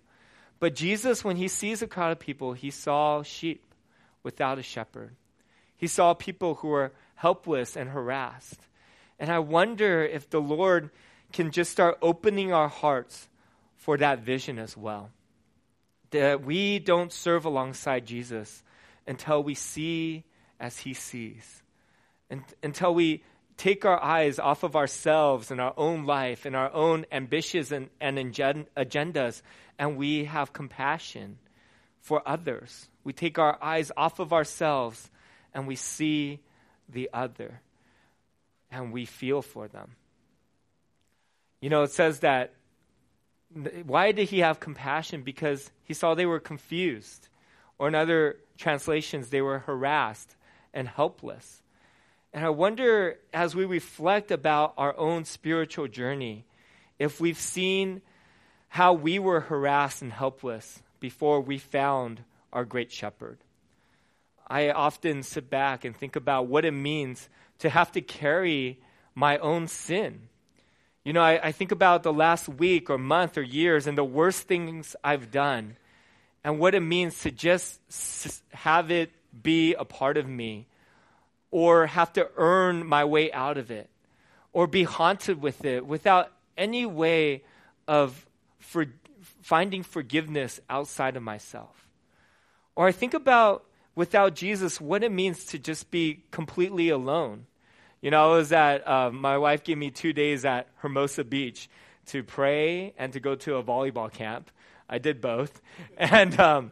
But 0.60 0.76
Jesus, 0.76 1.24
when 1.24 1.38
he 1.38 1.48
sees 1.48 1.82
a 1.82 1.88
crowd 1.88 2.12
of 2.12 2.20
people, 2.20 2.54
he 2.54 2.70
saw 2.70 3.24
sheep 3.24 3.64
without 4.22 4.60
a 4.60 4.64
shepherd. 4.64 5.16
He 5.78 5.88
saw 5.88 6.14
people 6.14 6.56
who 6.56 6.68
were 6.68 6.92
helpless 7.16 7.76
and 7.76 7.90
harassed. 7.90 8.60
And 9.18 9.32
I 9.32 9.40
wonder 9.40 10.04
if 10.04 10.30
the 10.30 10.42
Lord 10.42 10.92
can 11.32 11.52
just 11.52 11.72
start 11.72 11.98
opening 12.02 12.52
our 12.52 12.68
hearts 12.68 13.30
for 13.78 13.98
that 13.98 14.20
vision 14.20 14.60
as 14.60 14.76
well. 14.76 15.10
That 16.12 16.44
we 16.44 16.80
don't 16.80 17.12
serve 17.12 17.46
alongside 17.46 18.06
Jesus 18.06 18.62
until 19.08 19.42
we 19.42 19.56
see 19.56 20.26
as 20.60 20.80
he 20.80 20.94
sees, 20.94 21.64
and, 22.30 22.44
until 22.62 22.94
we 22.94 23.24
take 23.62 23.86
our 23.86 24.04
eyes 24.04 24.40
off 24.40 24.64
of 24.64 24.76
ourselves 24.76 25.52
and 25.52 25.62
our 25.62 25.74
own 25.78 26.08
life 26.08 26.48
and 26.48 26.56
our 26.56 26.74
own 26.74 27.06
ambitions 27.12 27.72
and, 27.72 27.92
and 28.00 28.18
agendas, 28.18 29.44
and 29.78 29.98
we 29.98 30.26
have 30.26 30.52
compassion 30.52 31.38
for 32.00 32.28
others. 32.28 32.90
We 33.04 33.14
take 33.14 33.38
our 33.38 33.60
eyes 33.62 33.92
off 33.96 34.18
of 34.18 34.34
ourselves 34.34 35.12
and 35.54 35.68
we 35.68 35.76
see 35.76 36.40
the 36.90 37.12
other 37.14 37.62
and 38.72 38.92
we 38.92 39.06
feel 39.06 39.44
for 39.44 39.68
them. 39.68 39.92
You 41.62 41.70
know, 41.70 41.84
it 41.84 41.92
says 41.92 42.22
that 42.22 42.54
why 43.86 44.12
did 44.12 44.30
he 44.30 44.40
have 44.40 44.60
compassion? 44.60 45.22
Because 45.22 45.70
he 45.84 45.94
saw 45.94 46.16
they 46.16 46.26
were 46.26 46.40
confused. 46.40 47.28
Or 47.78 47.88
in 47.90 47.94
other 47.94 48.38
translations, 48.58 49.30
they 49.30 49.42
were 49.42 49.60
harassed 49.60 50.36
and 50.74 50.88
helpless. 50.88 51.61
And 52.34 52.46
I 52.46 52.50
wonder, 52.50 53.20
as 53.34 53.56
we 53.56 53.66
reflect 53.66 54.32
about 54.32 54.74
our 54.78 54.98
own 54.98 55.26
spiritual 55.26 55.88
journey, 55.88 56.46
if 56.98 57.20
we've 57.20 57.38
seen 57.38 58.02
how 58.70 58.94
we 58.94 59.20
were 59.20 59.42
harassed 59.42 60.02
and 60.02 60.14
helpless 60.14 60.82
before 61.02 61.42
we 61.42 61.58
found 61.58 62.24
our 62.54 62.64
great 62.64 62.90
shepherd. 62.90 63.38
I 64.48 64.72
often 64.72 65.24
sit 65.24 65.50
back 65.50 65.84
and 65.84 65.96
think 65.96 66.16
about 66.16 66.48
what 66.48 66.64
it 66.64 66.72
means 66.72 67.28
to 67.60 67.70
have 67.70 67.92
to 67.94 68.02
carry 68.02 68.80
my 69.14 69.38
own 69.40 69.68
sin. 69.68 70.30
You 71.04 71.12
know, 71.12 71.22
I, 71.22 71.48
I, 71.48 71.52
think 71.52 71.72
about 71.72 72.04
the 72.04 72.14
last 72.14 72.48
week 72.48 72.90
or 72.90 72.98
month 72.98 73.38
or 73.38 73.42
years 73.42 73.88
and 73.88 73.98
the 73.98 74.04
worst 74.04 74.48
things 74.48 74.96
I've 75.04 75.32
done 75.32 75.76
and 76.44 76.60
what 76.60 76.76
it 76.76 76.80
means 76.80 77.20
to 77.22 77.32
just 77.32 77.82
have 78.52 78.92
it 78.92 79.12
be 79.44 79.74
a 79.74 79.84
part 79.84 80.18
of 80.18 80.28
me 80.28 80.68
or 81.52 81.88
have 81.88 82.12
to 82.14 82.30
earn 82.38 82.86
my 82.86 83.06
way 83.06 83.32
out 83.32 83.58
of 83.58 83.70
it 83.70 83.90
or 84.54 84.68
be 84.68 84.84
haunted 84.84 85.42
with 85.42 85.64
it 85.66 85.86
without 85.86 86.32
any 86.58 86.86
way 86.86 87.44
of 87.88 88.26
for 88.60 88.86
finding 89.42 89.84
forgiveness 89.84 90.60
outside 90.70 91.16
of 91.16 91.24
myself. 91.24 91.88
Or 92.76 92.88
I 92.88 92.92
think 92.92 93.14
about 93.14 93.66
without 93.96 94.36
Jesus, 94.36 94.80
what 94.80 95.04
it 95.04 95.12
means 95.12 95.46
to 95.46 95.60
just 95.60 95.92
be 95.92 96.24
completely 96.32 96.90
alone. 96.90 97.46
You 98.02 98.12
know, 98.12 98.32
I 98.34 98.36
was 98.36 98.52
at, 98.52 98.88
uh, 98.88 99.12
my 99.12 99.38
wife 99.38 99.64
gave 99.64 99.78
me 99.78 99.92
two 99.92 100.14
days 100.14 100.46
at 100.46 100.68
Hermosa 100.78 101.24
Beach 101.24 101.70
to 102.08 102.24
pray 102.24 102.94
and 102.98 103.14
to 103.14 103.20
go 103.20 103.36
to 103.36 103.56
a 103.56 103.64
volleyball 103.64 104.12
camp. 104.12 104.50
I 104.90 104.98
did 104.98 105.22
both. 105.22 105.62
And, 105.98 106.40
um, 106.40 106.72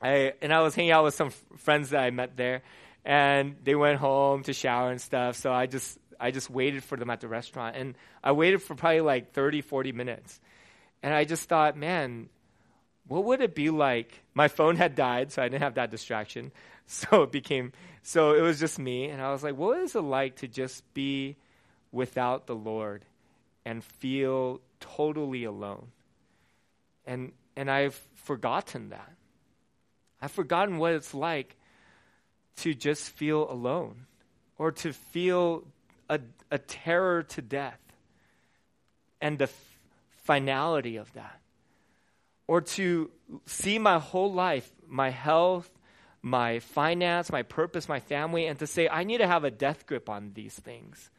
I, 0.00 0.34
and 0.42 0.52
I 0.52 0.60
was 0.60 0.74
hanging 0.74 0.90
out 0.90 1.04
with 1.04 1.14
some 1.14 1.28
f- 1.28 1.44
friends 1.58 1.90
that 1.90 2.02
I 2.02 2.10
met 2.10 2.36
there, 2.36 2.62
and 3.04 3.56
they 3.62 3.74
went 3.74 3.98
home 3.98 4.42
to 4.44 4.52
shower 4.52 4.90
and 4.90 5.00
stuff. 5.00 5.36
So 5.36 5.52
I 5.52 5.66
just, 5.66 5.98
I 6.20 6.30
just 6.30 6.50
waited 6.50 6.84
for 6.84 6.96
them 6.96 7.10
at 7.10 7.20
the 7.20 7.28
restaurant. 7.28 7.76
And 7.76 7.94
I 8.22 8.32
waited 8.32 8.62
for 8.62 8.74
probably 8.74 9.00
like 9.00 9.32
30, 9.32 9.60
40 9.60 9.92
minutes. 9.92 10.40
And 11.02 11.12
I 11.12 11.24
just 11.24 11.48
thought, 11.48 11.76
man, 11.76 12.28
what 13.08 13.24
would 13.24 13.40
it 13.40 13.54
be 13.54 13.70
like? 13.70 14.22
My 14.34 14.48
phone 14.48 14.76
had 14.76 14.94
died, 14.94 15.32
so 15.32 15.42
I 15.42 15.48
didn't 15.48 15.62
have 15.62 15.74
that 15.74 15.90
distraction. 15.90 16.52
So 16.84 17.22
it 17.22 17.32
became, 17.32 17.72
so 18.02 18.34
it 18.34 18.42
was 18.42 18.58
just 18.58 18.78
me. 18.78 19.06
And 19.06 19.22
I 19.22 19.30
was 19.30 19.42
like, 19.42 19.56
what 19.56 19.78
is 19.78 19.94
it 19.94 20.00
like 20.00 20.36
to 20.38 20.48
just 20.48 20.82
be 20.92 21.36
without 21.92 22.46
the 22.46 22.56
Lord 22.56 23.04
and 23.64 23.82
feel 23.82 24.60
totally 24.80 25.44
alone? 25.44 25.86
And, 27.06 27.32
and 27.56 27.70
I've 27.70 27.94
forgotten 28.14 28.90
that. 28.90 29.12
I've 30.20 30.32
forgotten 30.32 30.78
what 30.78 30.92
it's 30.92 31.14
like 31.14 31.56
to 32.56 32.74
just 32.74 33.10
feel 33.10 33.50
alone 33.50 34.06
or 34.58 34.72
to 34.72 34.92
feel 34.92 35.64
a, 36.08 36.20
a 36.50 36.58
terror 36.58 37.22
to 37.22 37.42
death 37.42 37.80
and 39.20 39.38
the 39.38 39.44
f- 39.44 39.78
finality 40.24 40.96
of 40.96 41.12
that 41.14 41.40
or 42.46 42.60
to 42.60 43.10
see 43.46 43.78
my 43.78 43.98
whole 43.98 44.32
life, 44.32 44.70
my 44.86 45.10
health, 45.10 45.70
my 46.20 46.58
finance, 46.60 47.32
my 47.32 47.42
purpose, 47.42 47.88
my 47.88 48.00
family, 48.00 48.46
and 48.46 48.58
to 48.58 48.66
say, 48.66 48.88
I 48.88 49.04
need 49.04 49.18
to 49.18 49.26
have 49.26 49.44
a 49.44 49.50
death 49.50 49.86
grip 49.86 50.08
on 50.08 50.32
these 50.34 50.54
things 50.54 51.10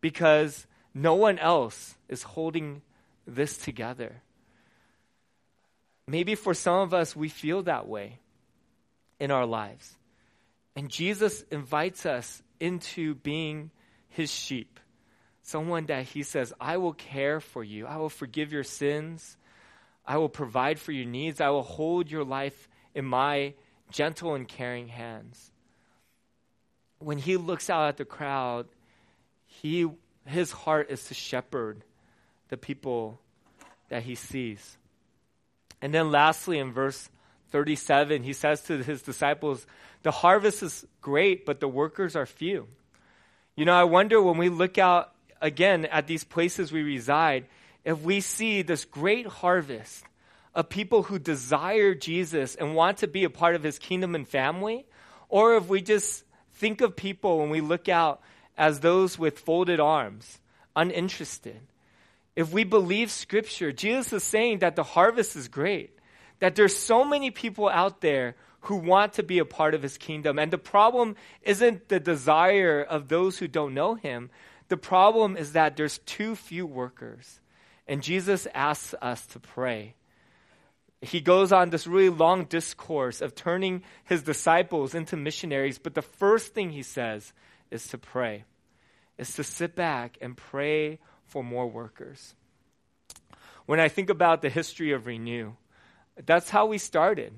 because 0.00 0.66
no 0.94 1.14
one 1.14 1.38
else 1.38 1.96
is 2.08 2.22
holding 2.22 2.82
this 3.26 3.58
together. 3.58 4.22
Maybe 6.06 6.36
for 6.36 6.54
some 6.54 6.80
of 6.80 6.94
us, 6.94 7.16
we 7.16 7.28
feel 7.28 7.64
that 7.64 7.88
way 7.88 8.20
in 9.18 9.30
our 9.30 9.44
lives. 9.44 9.95
And 10.76 10.90
Jesus 10.90 11.42
invites 11.50 12.06
us 12.06 12.42
into 12.60 13.14
being 13.16 13.70
his 14.08 14.30
sheep. 14.30 14.78
Someone 15.42 15.86
that 15.86 16.04
he 16.04 16.22
says, 16.22 16.52
I 16.60 16.76
will 16.76 16.92
care 16.92 17.40
for 17.40 17.64
you, 17.64 17.86
I 17.86 17.96
will 17.96 18.10
forgive 18.10 18.52
your 18.52 18.64
sins. 18.64 19.36
I 20.06 20.18
will 20.18 20.28
provide 20.28 20.78
for 20.78 20.92
your 20.92 21.06
needs. 21.06 21.40
I 21.40 21.50
will 21.50 21.62
hold 21.64 22.10
your 22.10 22.24
life 22.24 22.68
in 22.94 23.04
my 23.04 23.54
gentle 23.90 24.34
and 24.34 24.46
caring 24.46 24.88
hands. 24.88 25.50
When 26.98 27.18
he 27.18 27.36
looks 27.36 27.68
out 27.68 27.88
at 27.88 27.96
the 27.96 28.04
crowd, 28.04 28.66
he, 29.46 29.90
his 30.24 30.52
heart 30.52 30.90
is 30.90 31.04
to 31.08 31.14
shepherd 31.14 31.82
the 32.48 32.56
people 32.56 33.20
that 33.88 34.04
he 34.04 34.14
sees. 34.14 34.78
And 35.82 35.92
then, 35.92 36.10
lastly, 36.10 36.58
in 36.58 36.72
verse 36.72 37.10
37, 37.50 38.22
he 38.22 38.32
says 38.32 38.62
to 38.62 38.82
his 38.82 39.02
disciples, 39.02 39.66
The 40.02 40.10
harvest 40.10 40.62
is 40.62 40.86
great, 41.00 41.46
but 41.46 41.60
the 41.60 41.68
workers 41.68 42.16
are 42.16 42.26
few. 42.26 42.68
You 43.56 43.64
know, 43.64 43.74
I 43.74 43.84
wonder 43.84 44.20
when 44.20 44.36
we 44.36 44.48
look 44.48 44.78
out 44.78 45.12
again 45.40 45.86
at 45.86 46.06
these 46.06 46.24
places 46.24 46.72
we 46.72 46.82
reside, 46.82 47.46
if 47.84 48.02
we 48.02 48.20
see 48.20 48.62
this 48.62 48.84
great 48.84 49.26
harvest 49.26 50.04
of 50.54 50.68
people 50.68 51.04
who 51.04 51.18
desire 51.18 51.94
Jesus 51.94 52.54
and 52.54 52.74
want 52.74 52.98
to 52.98 53.06
be 53.06 53.24
a 53.24 53.30
part 53.30 53.54
of 53.54 53.62
his 53.62 53.78
kingdom 53.78 54.14
and 54.14 54.26
family, 54.26 54.86
or 55.28 55.56
if 55.56 55.68
we 55.68 55.82
just 55.82 56.24
think 56.54 56.80
of 56.80 56.96
people 56.96 57.38
when 57.38 57.50
we 57.50 57.60
look 57.60 57.88
out 57.88 58.20
as 58.56 58.80
those 58.80 59.18
with 59.18 59.38
folded 59.38 59.80
arms, 59.80 60.40
uninterested. 60.74 61.60
If 62.34 62.52
we 62.52 62.64
believe 62.64 63.10
scripture, 63.10 63.72
Jesus 63.72 64.12
is 64.12 64.22
saying 64.22 64.58
that 64.60 64.76
the 64.76 64.82
harvest 64.82 65.36
is 65.36 65.48
great, 65.48 65.95
that 66.38 66.54
there's 66.54 66.76
so 66.76 67.04
many 67.04 67.30
people 67.30 67.68
out 67.68 68.00
there 68.00 68.36
who 68.60 68.76
want 68.76 69.14
to 69.14 69.22
be 69.22 69.38
a 69.38 69.44
part 69.44 69.74
of 69.74 69.82
his 69.82 69.96
kingdom. 69.96 70.38
And 70.38 70.52
the 70.52 70.58
problem 70.58 71.16
isn't 71.42 71.88
the 71.88 72.00
desire 72.00 72.82
of 72.82 73.08
those 73.08 73.38
who 73.38 73.46
don't 73.46 73.74
know 73.74 73.94
him. 73.94 74.30
The 74.68 74.76
problem 74.76 75.36
is 75.36 75.52
that 75.52 75.76
there's 75.76 75.98
too 75.98 76.34
few 76.34 76.66
workers. 76.66 77.40
And 77.86 78.02
Jesus 78.02 78.48
asks 78.54 78.94
us 79.00 79.24
to 79.26 79.38
pray. 79.38 79.94
He 81.00 81.20
goes 81.20 81.52
on 81.52 81.70
this 81.70 81.86
really 81.86 82.08
long 82.08 82.46
discourse 82.46 83.20
of 83.20 83.34
turning 83.34 83.84
his 84.04 84.22
disciples 84.22 84.94
into 84.94 85.16
missionaries, 85.16 85.78
but 85.78 85.94
the 85.94 86.02
first 86.02 86.52
thing 86.54 86.70
he 86.70 86.82
says 86.82 87.32
is 87.70 87.86
to 87.88 87.98
pray, 87.98 88.44
is 89.18 89.34
to 89.34 89.44
sit 89.44 89.76
back 89.76 90.18
and 90.20 90.36
pray 90.36 90.98
for 91.26 91.44
more 91.44 91.68
workers. 91.68 92.34
When 93.66 93.78
I 93.78 93.88
think 93.88 94.10
about 94.10 94.42
the 94.42 94.48
history 94.48 94.92
of 94.92 95.06
Renew, 95.06 95.52
that's 96.24 96.48
how 96.50 96.66
we 96.66 96.78
started. 96.78 97.32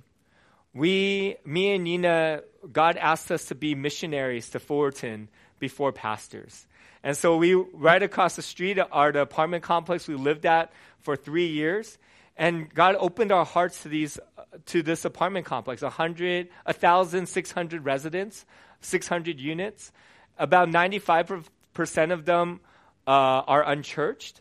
We, 0.72 1.36
me 1.44 1.74
and 1.74 1.84
Nina, 1.84 2.42
God 2.70 2.96
asked 2.96 3.30
us 3.32 3.46
to 3.46 3.54
be 3.54 3.74
missionaries 3.74 4.50
to 4.50 4.60
Fullerton 4.60 5.28
before 5.58 5.92
pastors. 5.92 6.66
And 7.02 7.16
so 7.16 7.36
we, 7.36 7.54
right 7.54 8.02
across 8.02 8.36
the 8.36 8.42
street 8.42 8.78
are 8.92 9.12
the 9.12 9.20
apartment 9.20 9.62
complex 9.62 10.06
we 10.06 10.14
lived 10.14 10.46
at 10.46 10.72
for 11.00 11.16
three 11.16 11.48
years. 11.48 11.98
And 12.36 12.72
God 12.72 12.96
opened 12.98 13.32
our 13.32 13.44
hearts 13.44 13.82
to 13.82 13.88
these, 13.88 14.20
to 14.66 14.82
this 14.82 15.04
apartment 15.04 15.46
complex, 15.46 15.82
100, 15.82 16.48
1,600 16.64 17.84
residents, 17.84 18.44
600 18.80 19.40
units. 19.40 19.90
About 20.38 20.68
95% 20.68 22.12
of 22.12 22.24
them 22.24 22.60
uh, 23.06 23.10
are 23.10 23.64
unchurched. 23.64 24.40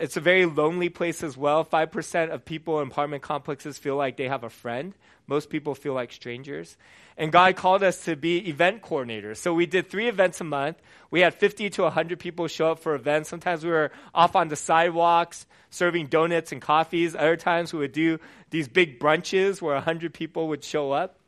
It's 0.00 0.16
a 0.16 0.20
very 0.20 0.46
lonely 0.46 0.88
place 0.88 1.22
as 1.22 1.36
well. 1.36 1.64
5% 1.64 2.30
of 2.30 2.44
people 2.44 2.80
in 2.80 2.88
apartment 2.88 3.22
complexes 3.22 3.78
feel 3.78 3.96
like 3.96 4.16
they 4.16 4.28
have 4.28 4.44
a 4.44 4.50
friend. 4.50 4.94
Most 5.26 5.50
people 5.50 5.74
feel 5.74 5.94
like 5.94 6.12
strangers. 6.12 6.76
And 7.16 7.30
God 7.30 7.56
called 7.56 7.82
us 7.82 8.04
to 8.04 8.16
be 8.16 8.48
event 8.48 8.82
coordinators. 8.82 9.36
So 9.36 9.54
we 9.54 9.66
did 9.66 9.88
three 9.88 10.08
events 10.08 10.40
a 10.40 10.44
month. 10.44 10.76
We 11.10 11.20
had 11.20 11.34
50 11.34 11.70
to 11.70 11.82
100 11.82 12.18
people 12.18 12.48
show 12.48 12.72
up 12.72 12.80
for 12.80 12.94
events. 12.94 13.28
Sometimes 13.28 13.64
we 13.64 13.70
were 13.70 13.92
off 14.14 14.36
on 14.36 14.48
the 14.48 14.56
sidewalks 14.56 15.46
serving 15.74 16.06
donuts 16.06 16.52
and 16.52 16.62
coffees. 16.62 17.14
Other 17.14 17.36
times 17.36 17.72
we 17.72 17.80
would 17.80 17.92
do 17.92 18.18
these 18.50 18.68
big 18.68 19.00
brunches 19.00 19.60
where 19.60 19.74
100 19.74 20.14
people 20.14 20.48
would 20.48 20.64
show 20.64 20.92
up. 20.92 21.18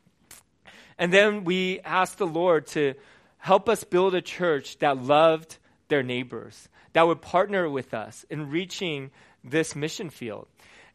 And 0.98 1.12
then 1.12 1.44
we 1.44 1.81
asked 1.81 2.18
the 2.18 2.26
Lord 2.26 2.66
to 2.68 2.94
help 3.38 3.68
us 3.68 3.85
build 3.85 4.14
a 4.14 4.22
church 4.22 4.79
that 4.79 5.02
loved 5.02 5.59
their 5.88 6.02
neighbors, 6.02 6.68
that 6.96 7.06
would 7.06 7.20
partner 7.20 7.68
with 7.68 7.92
us 7.92 8.24
in 8.30 8.48
reaching 8.48 9.11
this 9.44 9.76
mission 9.76 10.09
field. 10.09 10.46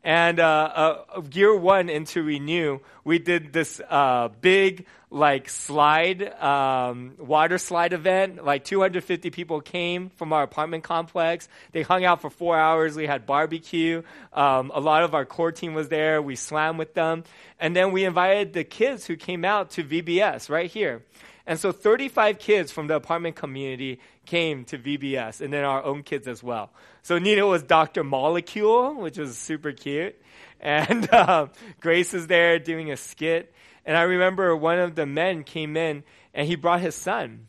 And 0.04 0.40
uh, 0.40 1.04
uh, 1.14 1.22
year 1.32 1.56
one 1.56 1.90
into 1.90 2.24
Renew, 2.24 2.80
we 3.04 3.20
did 3.20 3.54
this 3.54 3.80
uh, 3.88 4.30
big 4.42 4.88
like 5.12 5.48
slide, 5.48 6.24
um, 6.42 7.14
water 7.20 7.60
slide 7.60 7.94
event. 7.94 8.44
Like 8.44 8.64
250 8.64 9.30
people 9.30 9.62
came 9.62 10.10
from 10.10 10.34
our 10.34 10.42
apartment 10.42 10.84
complex. 10.84 11.48
They 11.72 11.84
hung 11.84 12.04
out 12.04 12.20
for 12.20 12.32
four 12.32 12.58
hours. 12.58 12.96
We 12.96 13.06
had 13.06 13.28
barbecue. 13.28 14.02
Um, 14.34 14.72
a 14.74 14.80
lot 14.80 15.04
of 15.04 15.14
our 15.14 15.26
core 15.26 15.52
team 15.52 15.76
was 15.76 15.90
there. 15.90 16.20
We 16.20 16.36
swam 16.36 16.80
with 16.80 16.96
them. 16.96 17.26
And 17.60 17.76
then 17.76 17.92
we 17.92 18.06
invited 18.06 18.54
the 18.54 18.64
kids 18.64 19.06
who 19.06 19.18
came 19.18 19.46
out 19.46 19.70
to 19.72 19.84
VBS 19.84 20.50
right 20.50 20.72
here. 20.72 21.04
And 21.48 21.60
so 21.60 21.72
35 21.72 22.40
kids 22.40 22.72
from 22.72 22.88
the 22.88 22.96
apartment 22.96 23.36
community 23.36 24.00
came 24.26 24.64
to 24.66 24.78
VBS, 24.78 25.42
and 25.42 25.52
then 25.52 25.64
our 25.64 25.84
own 25.84 26.04
kids 26.04 26.28
as 26.28 26.44
well. 26.44 26.72
So 27.02 27.18
Nina 27.18 27.46
was 27.46 27.64
Dr. 27.64 28.04
Molecule, 28.04 28.96
which 28.96 29.18
was 29.18 29.38
super 29.38 29.72
cute. 29.72 30.16
And 30.60 31.12
um, 31.14 31.52
Grace 31.80 32.14
is 32.14 32.28
there 32.28 32.60
doing 32.60 32.92
a 32.92 32.98
skit. 32.98 33.54
And 33.86 33.98
I 33.98 34.04
remember 34.04 34.56
one 34.56 34.80
of 34.80 34.96
the 34.96 35.06
men 35.06 35.44
came 35.44 35.76
in 35.76 36.04
and 36.34 36.48
he 36.48 36.56
brought 36.56 36.82
his 36.82 36.96
son. 36.96 37.48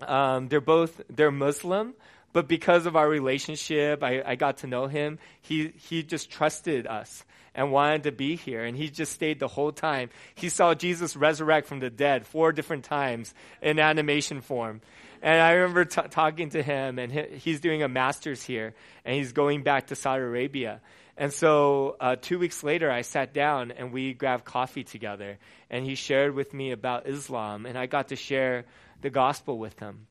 Um, 0.00 0.48
they're 0.48 0.60
both 0.60 1.00
they're 1.08 1.30
Muslim, 1.30 1.94
but 2.32 2.48
because 2.48 2.86
of 2.86 2.96
our 2.96 3.08
relationship, 3.08 4.02
I, 4.02 4.22
I 4.24 4.34
got 4.34 4.58
to 4.58 4.66
know 4.66 4.86
him. 4.86 5.18
He 5.40 5.72
he 5.76 6.02
just 6.02 6.30
trusted 6.30 6.86
us 6.86 7.24
and 7.54 7.70
wanted 7.70 8.04
to 8.04 8.12
be 8.12 8.36
here, 8.36 8.64
and 8.64 8.76
he 8.76 8.88
just 8.88 9.12
stayed 9.12 9.38
the 9.38 9.48
whole 9.48 9.72
time. 9.72 10.10
He 10.34 10.48
saw 10.48 10.74
Jesus 10.74 11.16
resurrect 11.16 11.66
from 11.66 11.80
the 11.80 11.90
dead 11.90 12.26
four 12.26 12.52
different 12.52 12.84
times 12.84 13.34
in 13.60 13.78
animation 13.78 14.40
form. 14.40 14.80
And 15.20 15.40
I 15.40 15.52
remember 15.52 15.84
t- 15.84 16.00
talking 16.10 16.50
to 16.50 16.62
him, 16.62 16.98
and 16.98 17.12
he, 17.12 17.22
he's 17.38 17.60
doing 17.60 17.82
a 17.82 17.88
master's 17.88 18.42
here, 18.42 18.74
and 19.04 19.14
he's 19.14 19.32
going 19.32 19.62
back 19.62 19.88
to 19.88 19.96
Saudi 19.96 20.22
Arabia. 20.22 20.80
And 21.16 21.32
so 21.32 21.96
uh, 22.00 22.16
two 22.20 22.38
weeks 22.38 22.64
later, 22.64 22.90
I 22.90 23.02
sat 23.02 23.34
down 23.34 23.70
and 23.70 23.92
we 23.92 24.14
grabbed 24.14 24.44
coffee 24.44 24.82
together. 24.82 25.38
And 25.70 25.84
he 25.84 25.94
shared 25.94 26.34
with 26.34 26.54
me 26.54 26.72
about 26.72 27.06
Islam, 27.06 27.66
and 27.66 27.78
I 27.78 27.86
got 27.86 28.08
to 28.08 28.16
share 28.16 28.64
the 29.02 29.10
gospel 29.10 29.58
with 29.58 29.78
him. 29.78 30.06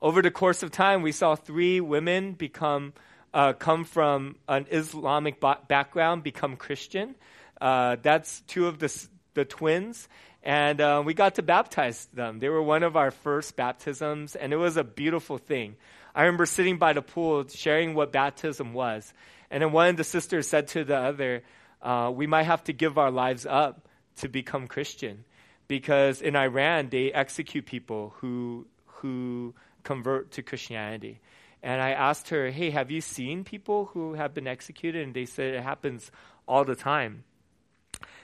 Over 0.00 0.22
the 0.22 0.30
course 0.30 0.62
of 0.62 0.70
time, 0.70 1.02
we 1.02 1.12
saw 1.12 1.34
three 1.34 1.80
women 1.80 2.32
become 2.32 2.92
uh, 3.34 3.52
come 3.52 3.84
from 3.84 4.36
an 4.48 4.66
Islamic 4.70 5.40
ba- 5.40 5.58
background, 5.68 6.22
become 6.22 6.56
Christian. 6.56 7.14
Uh, 7.60 7.96
that's 8.02 8.40
two 8.42 8.66
of 8.66 8.78
the 8.78 9.06
the 9.34 9.44
twins, 9.46 10.08
and 10.42 10.80
uh, 10.80 11.02
we 11.04 11.14
got 11.14 11.36
to 11.36 11.42
baptize 11.42 12.06
them. 12.12 12.38
They 12.38 12.50
were 12.50 12.62
one 12.62 12.82
of 12.82 12.96
our 12.96 13.10
first 13.10 13.56
baptisms, 13.56 14.36
and 14.36 14.52
it 14.52 14.56
was 14.56 14.76
a 14.76 14.84
beautiful 14.84 15.38
thing. 15.38 15.76
I 16.14 16.22
remember 16.24 16.46
sitting 16.46 16.76
by 16.76 16.92
the 16.92 17.02
pool 17.02 17.46
sharing 17.48 17.94
what 17.94 18.12
baptism 18.12 18.74
was. 18.74 19.12
And 19.50 19.62
then 19.62 19.72
one 19.72 19.88
of 19.88 19.96
the 19.96 20.04
sisters 20.04 20.48
said 20.48 20.68
to 20.68 20.84
the 20.84 20.96
other, 20.96 21.42
uh, 21.80 22.12
We 22.14 22.26
might 22.26 22.44
have 22.44 22.64
to 22.64 22.72
give 22.72 22.98
our 22.98 23.10
lives 23.10 23.46
up 23.46 23.88
to 24.16 24.28
become 24.28 24.66
Christian. 24.66 25.24
Because 25.68 26.20
in 26.20 26.36
Iran, 26.36 26.88
they 26.90 27.12
execute 27.12 27.64
people 27.64 28.14
who, 28.16 28.66
who 28.86 29.54
convert 29.84 30.32
to 30.32 30.42
Christianity. 30.42 31.20
And 31.62 31.80
I 31.80 31.90
asked 31.90 32.30
her, 32.30 32.50
Hey, 32.50 32.70
have 32.70 32.90
you 32.90 33.00
seen 33.00 33.44
people 33.44 33.86
who 33.86 34.14
have 34.14 34.34
been 34.34 34.46
executed? 34.46 35.02
And 35.02 35.14
they 35.14 35.26
said 35.26 35.54
it 35.54 35.62
happens 35.62 36.10
all 36.46 36.64
the 36.64 36.74
time. 36.74 37.24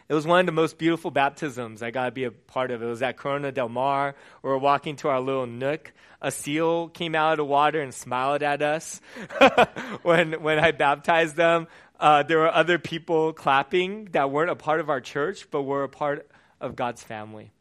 It 0.09 0.15
was 0.15 0.27
one 0.27 0.41
of 0.41 0.47
the 0.47 0.53
most 0.53 0.79
beautiful 0.79 1.11
baptisms 1.11 1.83
I 1.83 1.91
got 1.91 2.07
to 2.07 2.11
be 2.11 2.25
a 2.25 2.31
part 2.31 2.71
of. 2.71 2.83
It 2.83 2.87
was 2.87 3.03
at 3.03 3.19
Corona 3.19 3.53
del 3.53 3.69
Mar. 3.69 4.15
We 4.43 4.49
were 4.49 4.59
walking 4.59 4.97
to 4.97 5.09
our 5.09 5.21
little 5.21 5.47
nook. 5.47 5.93
A 6.23 6.31
seal 6.31 6.89
came 6.89 7.15
out 7.15 7.33
of 7.33 7.37
the 7.37 7.45
water 7.45 7.81
and 7.83 7.93
smiled 7.93 8.43
at 8.43 8.63
us 8.63 9.03
when, 10.03 10.33
when 10.43 10.59
I 10.59 10.73
baptized 10.73 11.37
them. 11.37 11.69
Uh, 12.01 12.23
there 12.23 12.39
were 12.39 12.53
other 12.53 12.79
people 12.79 13.35
clapping 13.35 14.07
that 14.13 14.31
weren't 14.31 14.51
a 14.51 14.57
part 14.57 14.81
of 14.81 14.89
our 14.89 15.03
church, 15.03 15.51
but 15.51 15.63
were 15.63 15.85
a 15.85 15.89
part 15.91 16.29
of 16.59 16.75
God's 16.75 17.03
family. 17.03 17.53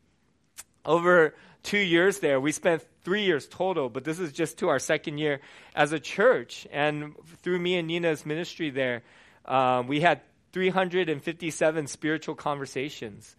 Over 0.86 1.36
two 1.68 1.78
years 1.78 2.20
there, 2.20 2.40
we 2.40 2.54
spent 2.54 2.82
three 3.04 3.24
years 3.24 3.46
total, 3.46 3.90
but 3.90 4.06
this 4.06 4.20
is 4.20 4.32
just 4.32 4.60
to 4.60 4.70
our 4.70 4.80
second 4.80 5.18
year 5.18 5.42
as 5.76 5.92
a 5.92 6.00
church. 6.00 6.66
And 6.72 7.14
through 7.42 7.60
me 7.60 7.78
and 7.78 7.88
Nina's 7.88 8.26
ministry 8.26 8.70
there, 8.70 9.04
um, 9.46 9.88
we 9.88 10.00
had 10.00 10.22
357 10.54 11.88
spiritual 11.88 12.36
conversations. 12.36 13.36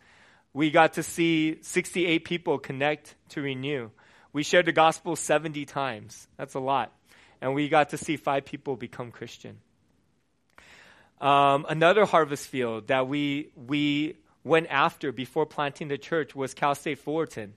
We 0.52 0.70
got 0.70 0.94
to 0.94 1.02
see 1.02 1.62
68 1.62 2.24
people 2.24 2.58
connect 2.58 3.14
to 3.30 3.40
Renew. 3.40 3.90
We 4.34 4.42
shared 4.42 4.66
the 4.66 4.72
gospel 4.72 5.16
70 5.16 5.64
times. 5.64 6.28
That's 6.36 6.54
a 6.54 6.60
lot. 6.60 6.92
And 7.40 7.54
we 7.54 7.70
got 7.70 7.90
to 7.90 7.96
see 7.96 8.18
five 8.18 8.44
people 8.44 8.76
become 8.76 9.10
Christian. 9.10 9.58
Um, 11.18 11.64
another 11.66 12.04
harvest 12.04 12.46
field 12.48 12.88
that 12.88 13.08
we, 13.08 13.52
we 13.56 14.16
went 14.44 14.66
after 14.68 15.12
before 15.12 15.46
planting 15.46 15.88
the 15.88 15.98
church 15.98 16.34
was 16.34 16.52
Cal 16.52 16.74
State 16.74 16.98
Fullerton. 16.98 17.54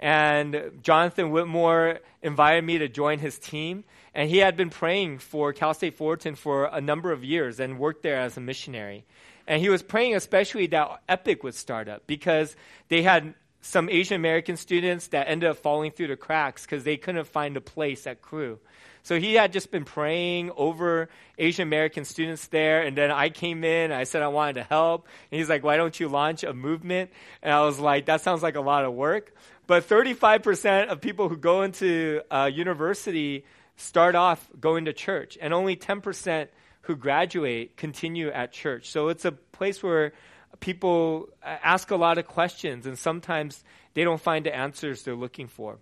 And 0.00 0.80
Jonathan 0.82 1.30
Whitmore 1.30 2.00
invited 2.22 2.64
me 2.64 2.78
to 2.78 2.88
join 2.88 3.18
his 3.18 3.38
team. 3.38 3.84
And 4.14 4.30
he 4.30 4.38
had 4.38 4.56
been 4.56 4.70
praying 4.70 5.18
for 5.18 5.52
Cal 5.52 5.74
State 5.74 5.96
Fullerton 5.96 6.34
for 6.34 6.66
a 6.66 6.80
number 6.80 7.10
of 7.10 7.24
years 7.24 7.58
and 7.58 7.78
worked 7.78 8.02
there 8.02 8.20
as 8.20 8.36
a 8.36 8.40
missionary. 8.40 9.04
And 9.46 9.60
he 9.60 9.68
was 9.68 9.82
praying 9.82 10.14
especially 10.14 10.66
that 10.68 11.02
Epic 11.08 11.42
would 11.42 11.54
start 11.54 11.88
up 11.88 12.06
because 12.06 12.56
they 12.88 13.02
had 13.02 13.34
some 13.60 13.88
Asian 13.88 14.16
American 14.16 14.56
students 14.56 15.08
that 15.08 15.28
ended 15.28 15.48
up 15.48 15.56
falling 15.56 15.90
through 15.90 16.08
the 16.08 16.16
cracks 16.16 16.64
because 16.64 16.84
they 16.84 16.96
couldn't 16.96 17.26
find 17.26 17.56
a 17.56 17.60
place 17.60 18.06
at 18.06 18.20
Cru. 18.20 18.58
So 19.02 19.18
he 19.18 19.34
had 19.34 19.52
just 19.52 19.70
been 19.70 19.84
praying 19.84 20.50
over 20.56 21.10
Asian 21.38 21.68
American 21.68 22.06
students 22.06 22.46
there. 22.46 22.82
And 22.82 22.96
then 22.96 23.10
I 23.10 23.28
came 23.28 23.62
in, 23.64 23.92
I 23.92 24.04
said 24.04 24.22
I 24.22 24.28
wanted 24.28 24.54
to 24.54 24.62
help. 24.62 25.06
And 25.30 25.38
he's 25.38 25.48
like, 25.48 25.62
why 25.62 25.76
don't 25.76 25.98
you 25.98 26.08
launch 26.08 26.42
a 26.42 26.54
movement? 26.54 27.10
And 27.42 27.52
I 27.52 27.62
was 27.62 27.78
like, 27.78 28.06
that 28.06 28.22
sounds 28.22 28.42
like 28.42 28.56
a 28.56 28.62
lot 28.62 28.84
of 28.84 28.94
work. 28.94 29.34
But 29.66 29.88
35% 29.88 30.88
of 30.88 31.00
people 31.00 31.28
who 31.28 31.36
go 31.36 31.62
into 31.62 32.20
uh, 32.30 32.50
university 32.52 33.44
start 33.76 34.14
off 34.14 34.46
going 34.60 34.84
to 34.84 34.92
church, 34.92 35.38
and 35.40 35.54
only 35.54 35.76
10% 35.76 36.48
who 36.82 36.96
graduate 36.96 37.76
continue 37.76 38.28
at 38.28 38.52
church. 38.52 38.90
So 38.90 39.08
it's 39.08 39.24
a 39.24 39.32
place 39.32 39.82
where 39.82 40.12
people 40.60 41.28
ask 41.42 41.90
a 41.90 41.96
lot 41.96 42.18
of 42.18 42.26
questions, 42.26 42.86
and 42.86 42.98
sometimes 42.98 43.64
they 43.94 44.04
don't 44.04 44.20
find 44.20 44.44
the 44.44 44.54
answers 44.54 45.02
they're 45.02 45.14
looking 45.14 45.48
for. 45.48 45.78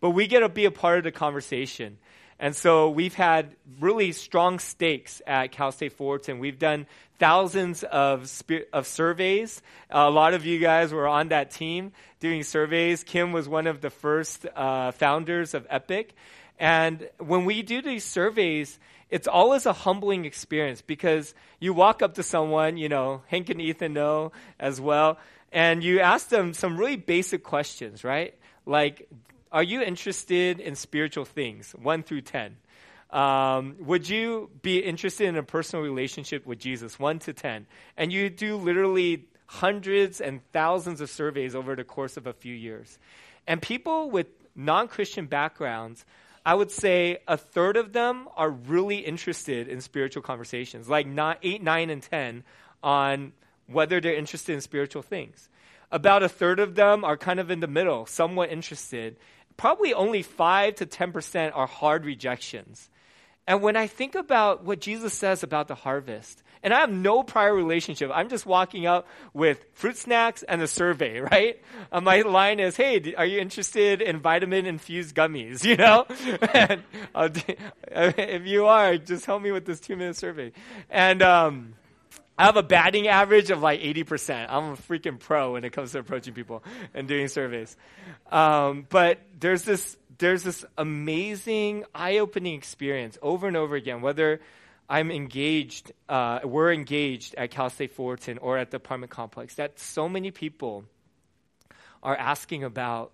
But 0.00 0.10
we 0.10 0.26
get 0.26 0.40
to 0.40 0.48
be 0.48 0.64
a 0.64 0.70
part 0.70 0.98
of 0.98 1.04
the 1.04 1.12
conversation. 1.12 1.98
And 2.40 2.56
so 2.56 2.88
we've 2.88 3.14
had 3.14 3.54
really 3.80 4.12
strong 4.12 4.60
stakes 4.60 5.20
at 5.26 5.52
Cal 5.52 5.72
State 5.72 5.92
Fullerton. 5.92 6.38
We've 6.38 6.58
done 6.58 6.86
thousands 7.18 7.82
of, 7.84 8.32
of 8.72 8.86
surveys. 8.86 9.60
a 9.90 10.08
lot 10.08 10.32
of 10.32 10.46
you 10.46 10.58
guys 10.58 10.90
were 10.90 11.06
on 11.06 11.28
that 11.28 11.50
team 11.50 11.92
doing 12.18 12.42
surveys. 12.42 13.04
Kim 13.04 13.32
was 13.32 13.46
one 13.46 13.66
of 13.66 13.82
the 13.82 13.90
first 13.90 14.46
uh, 14.56 14.90
founders 14.92 15.52
of 15.52 15.66
Epic. 15.68 16.14
And 16.58 17.10
when 17.18 17.44
we 17.44 17.60
do 17.60 17.82
these 17.82 18.04
surveys, 18.04 18.78
it's 19.10 19.28
always 19.28 19.66
a 19.66 19.74
humbling 19.74 20.24
experience 20.24 20.80
because 20.80 21.34
you 21.58 21.74
walk 21.74 22.00
up 22.00 22.14
to 22.14 22.22
someone, 22.22 22.78
you 22.78 22.88
know, 22.88 23.20
Hank 23.26 23.50
and 23.50 23.60
Ethan 23.60 23.92
know 23.92 24.32
as 24.58 24.80
well, 24.80 25.18
and 25.52 25.84
you 25.84 26.00
ask 26.00 26.28
them 26.28 26.54
some 26.54 26.78
really 26.78 26.96
basic 26.96 27.42
questions, 27.42 28.02
right? 28.02 28.34
Like, 28.64 29.08
are 29.52 29.62
you 29.62 29.82
interested 29.82 30.60
in 30.60 30.74
spiritual 30.74 31.24
things, 31.24 31.72
1 31.72 32.02
through 32.02 32.22
10? 32.22 32.56
Um, 33.10 33.76
would 33.80 34.08
you 34.08 34.50
be 34.62 34.78
interested 34.78 35.26
in 35.26 35.36
a 35.36 35.42
personal 35.42 35.84
relationship 35.84 36.46
with 36.46 36.58
Jesus, 36.58 36.98
1 36.98 37.18
to 37.20 37.32
10? 37.32 37.66
And 37.96 38.12
you 38.12 38.30
do 38.30 38.56
literally 38.56 39.26
hundreds 39.46 40.20
and 40.20 40.40
thousands 40.52 41.00
of 41.00 41.10
surveys 41.10 41.54
over 41.54 41.74
the 41.74 41.82
course 41.82 42.16
of 42.16 42.26
a 42.26 42.32
few 42.32 42.54
years. 42.54 42.98
And 43.46 43.60
people 43.60 44.10
with 44.10 44.28
non 44.54 44.86
Christian 44.86 45.26
backgrounds 45.26 46.04
I 46.44 46.54
would 46.54 46.70
say 46.70 47.18
a 47.28 47.36
third 47.36 47.76
of 47.76 47.92
them 47.92 48.28
are 48.36 48.50
really 48.50 48.98
interested 48.98 49.68
in 49.68 49.80
spiritual 49.80 50.22
conversations, 50.22 50.88
like 50.88 51.06
not 51.06 51.38
eight, 51.42 51.62
nine, 51.62 51.90
and 51.90 52.02
10 52.02 52.44
on 52.82 53.32
whether 53.66 54.00
they're 54.00 54.14
interested 54.14 54.54
in 54.54 54.60
spiritual 54.60 55.02
things. 55.02 55.48
About 55.92 56.22
a 56.22 56.28
third 56.28 56.58
of 56.58 56.76
them 56.76 57.04
are 57.04 57.16
kind 57.16 57.40
of 57.40 57.50
in 57.50 57.60
the 57.60 57.66
middle, 57.66 58.06
somewhat 58.06 58.50
interested. 58.50 59.16
Probably 59.60 59.92
only 59.92 60.22
5 60.22 60.76
to 60.76 60.86
10% 60.86 61.52
are 61.54 61.66
hard 61.66 62.06
rejections. 62.06 62.88
And 63.46 63.60
when 63.60 63.76
I 63.76 63.88
think 63.88 64.14
about 64.14 64.64
what 64.64 64.80
Jesus 64.80 65.12
says 65.12 65.42
about 65.42 65.68
the 65.68 65.74
harvest, 65.74 66.42
and 66.62 66.72
I 66.72 66.80
have 66.80 66.90
no 66.90 67.22
prior 67.22 67.54
relationship. 67.54 68.10
I'm 68.14 68.30
just 68.30 68.46
walking 68.46 68.86
up 68.86 69.06
with 69.34 69.62
fruit 69.74 69.98
snacks 69.98 70.42
and 70.42 70.62
a 70.62 70.66
survey, 70.66 71.20
right? 71.32 71.60
Uh, 71.92 72.00
my 72.00 72.22
line 72.22 72.58
is, 72.58 72.74
"Hey, 72.74 73.12
are 73.18 73.26
you 73.26 73.38
interested 73.38 74.00
in 74.00 74.20
vitamin 74.20 74.64
infused 74.64 75.14
gummies?" 75.14 75.62
You 75.70 75.76
know, 75.76 76.06
and 76.54 76.82
uh, 77.14 77.28
if 78.16 78.46
you 78.46 78.64
are, 78.64 78.96
just 78.96 79.26
help 79.26 79.42
me 79.42 79.52
with 79.52 79.66
this 79.66 79.78
two 79.78 79.94
minute 79.94 80.16
survey. 80.16 80.52
And 80.88 81.20
um, 81.20 81.74
I 82.40 82.44
have 82.44 82.56
a 82.56 82.62
batting 82.62 83.06
average 83.06 83.50
of 83.50 83.60
like 83.60 83.82
80%. 83.82 84.46
I'm 84.48 84.72
a 84.72 84.76
freaking 84.76 85.18
pro 85.18 85.52
when 85.52 85.64
it 85.64 85.74
comes 85.74 85.92
to 85.92 85.98
approaching 85.98 86.32
people 86.32 86.64
and 86.94 87.06
doing 87.06 87.28
surveys. 87.28 87.76
Um, 88.32 88.86
but 88.88 89.18
there's 89.38 89.62
this 89.64 89.98
there's 90.16 90.42
this 90.42 90.64
amazing 90.78 91.84
eye-opening 91.94 92.54
experience 92.54 93.18
over 93.20 93.46
and 93.46 93.58
over 93.58 93.76
again, 93.76 94.00
whether 94.00 94.40
I'm 94.88 95.10
engaged, 95.10 95.92
uh, 96.08 96.40
we're 96.42 96.72
engaged 96.72 97.34
at 97.34 97.50
Cal 97.50 97.68
State 97.68 97.92
Fullerton 97.92 98.38
or 98.38 98.56
at 98.56 98.70
the 98.70 98.78
apartment 98.78 99.10
complex, 99.10 99.56
that 99.56 99.78
so 99.78 100.08
many 100.08 100.30
people 100.30 100.84
are 102.02 102.16
asking 102.16 102.64
about 102.64 103.12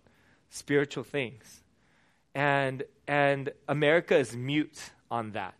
spiritual 0.51 1.03
things. 1.03 1.63
And, 2.33 2.85
and 3.09 3.51
America 3.69 4.17
is 4.17 4.37
mute 4.37 4.91
on 5.11 5.33
that. 5.33 5.55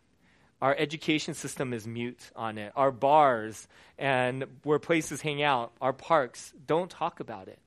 Our 0.61 0.75
education 0.75 1.33
system 1.33 1.73
is 1.73 1.85
mute 1.85 2.31
on 2.35 2.57
it. 2.57 2.71
Our 2.75 2.91
bars 2.91 3.67
and 3.97 4.45
where 4.63 4.79
places 4.79 5.21
hang 5.21 5.43
out, 5.43 5.71
our 5.81 5.93
parks, 5.93 6.53
don't 6.65 6.89
talk 6.89 7.19
about 7.19 7.47
it. 7.47 7.59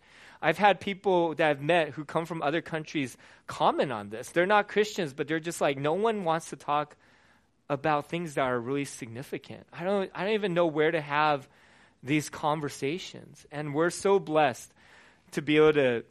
I've 0.42 0.58
had 0.58 0.80
people 0.80 1.34
that 1.34 1.50
I've 1.50 1.60
met 1.60 1.90
who 1.90 2.04
come 2.04 2.24
from 2.24 2.42
other 2.42 2.62
countries 2.62 3.16
comment 3.46 3.92
on 3.92 4.08
this. 4.08 4.30
They're 4.30 4.46
not 4.46 4.68
Christians, 4.68 5.12
but 5.12 5.28
they're 5.28 5.38
just 5.38 5.60
like, 5.60 5.78
no 5.78 5.92
one 5.92 6.24
wants 6.24 6.50
to 6.50 6.56
talk 6.56 6.96
about 7.68 8.08
things 8.08 8.34
that 8.34 8.42
are 8.42 8.58
really 8.58 8.86
significant. 8.86 9.66
I 9.72 9.84
don't, 9.84 10.10
I 10.14 10.24
don't 10.24 10.34
even 10.34 10.54
know 10.54 10.66
where 10.66 10.90
to 10.90 11.00
have 11.00 11.46
these 12.02 12.28
conversations. 12.30 13.46
And 13.52 13.74
we're 13.74 13.90
so 13.90 14.18
blessed 14.18 14.72
to 15.32 15.42
be 15.42 15.58
able 15.58 15.74
to, 15.74 16.04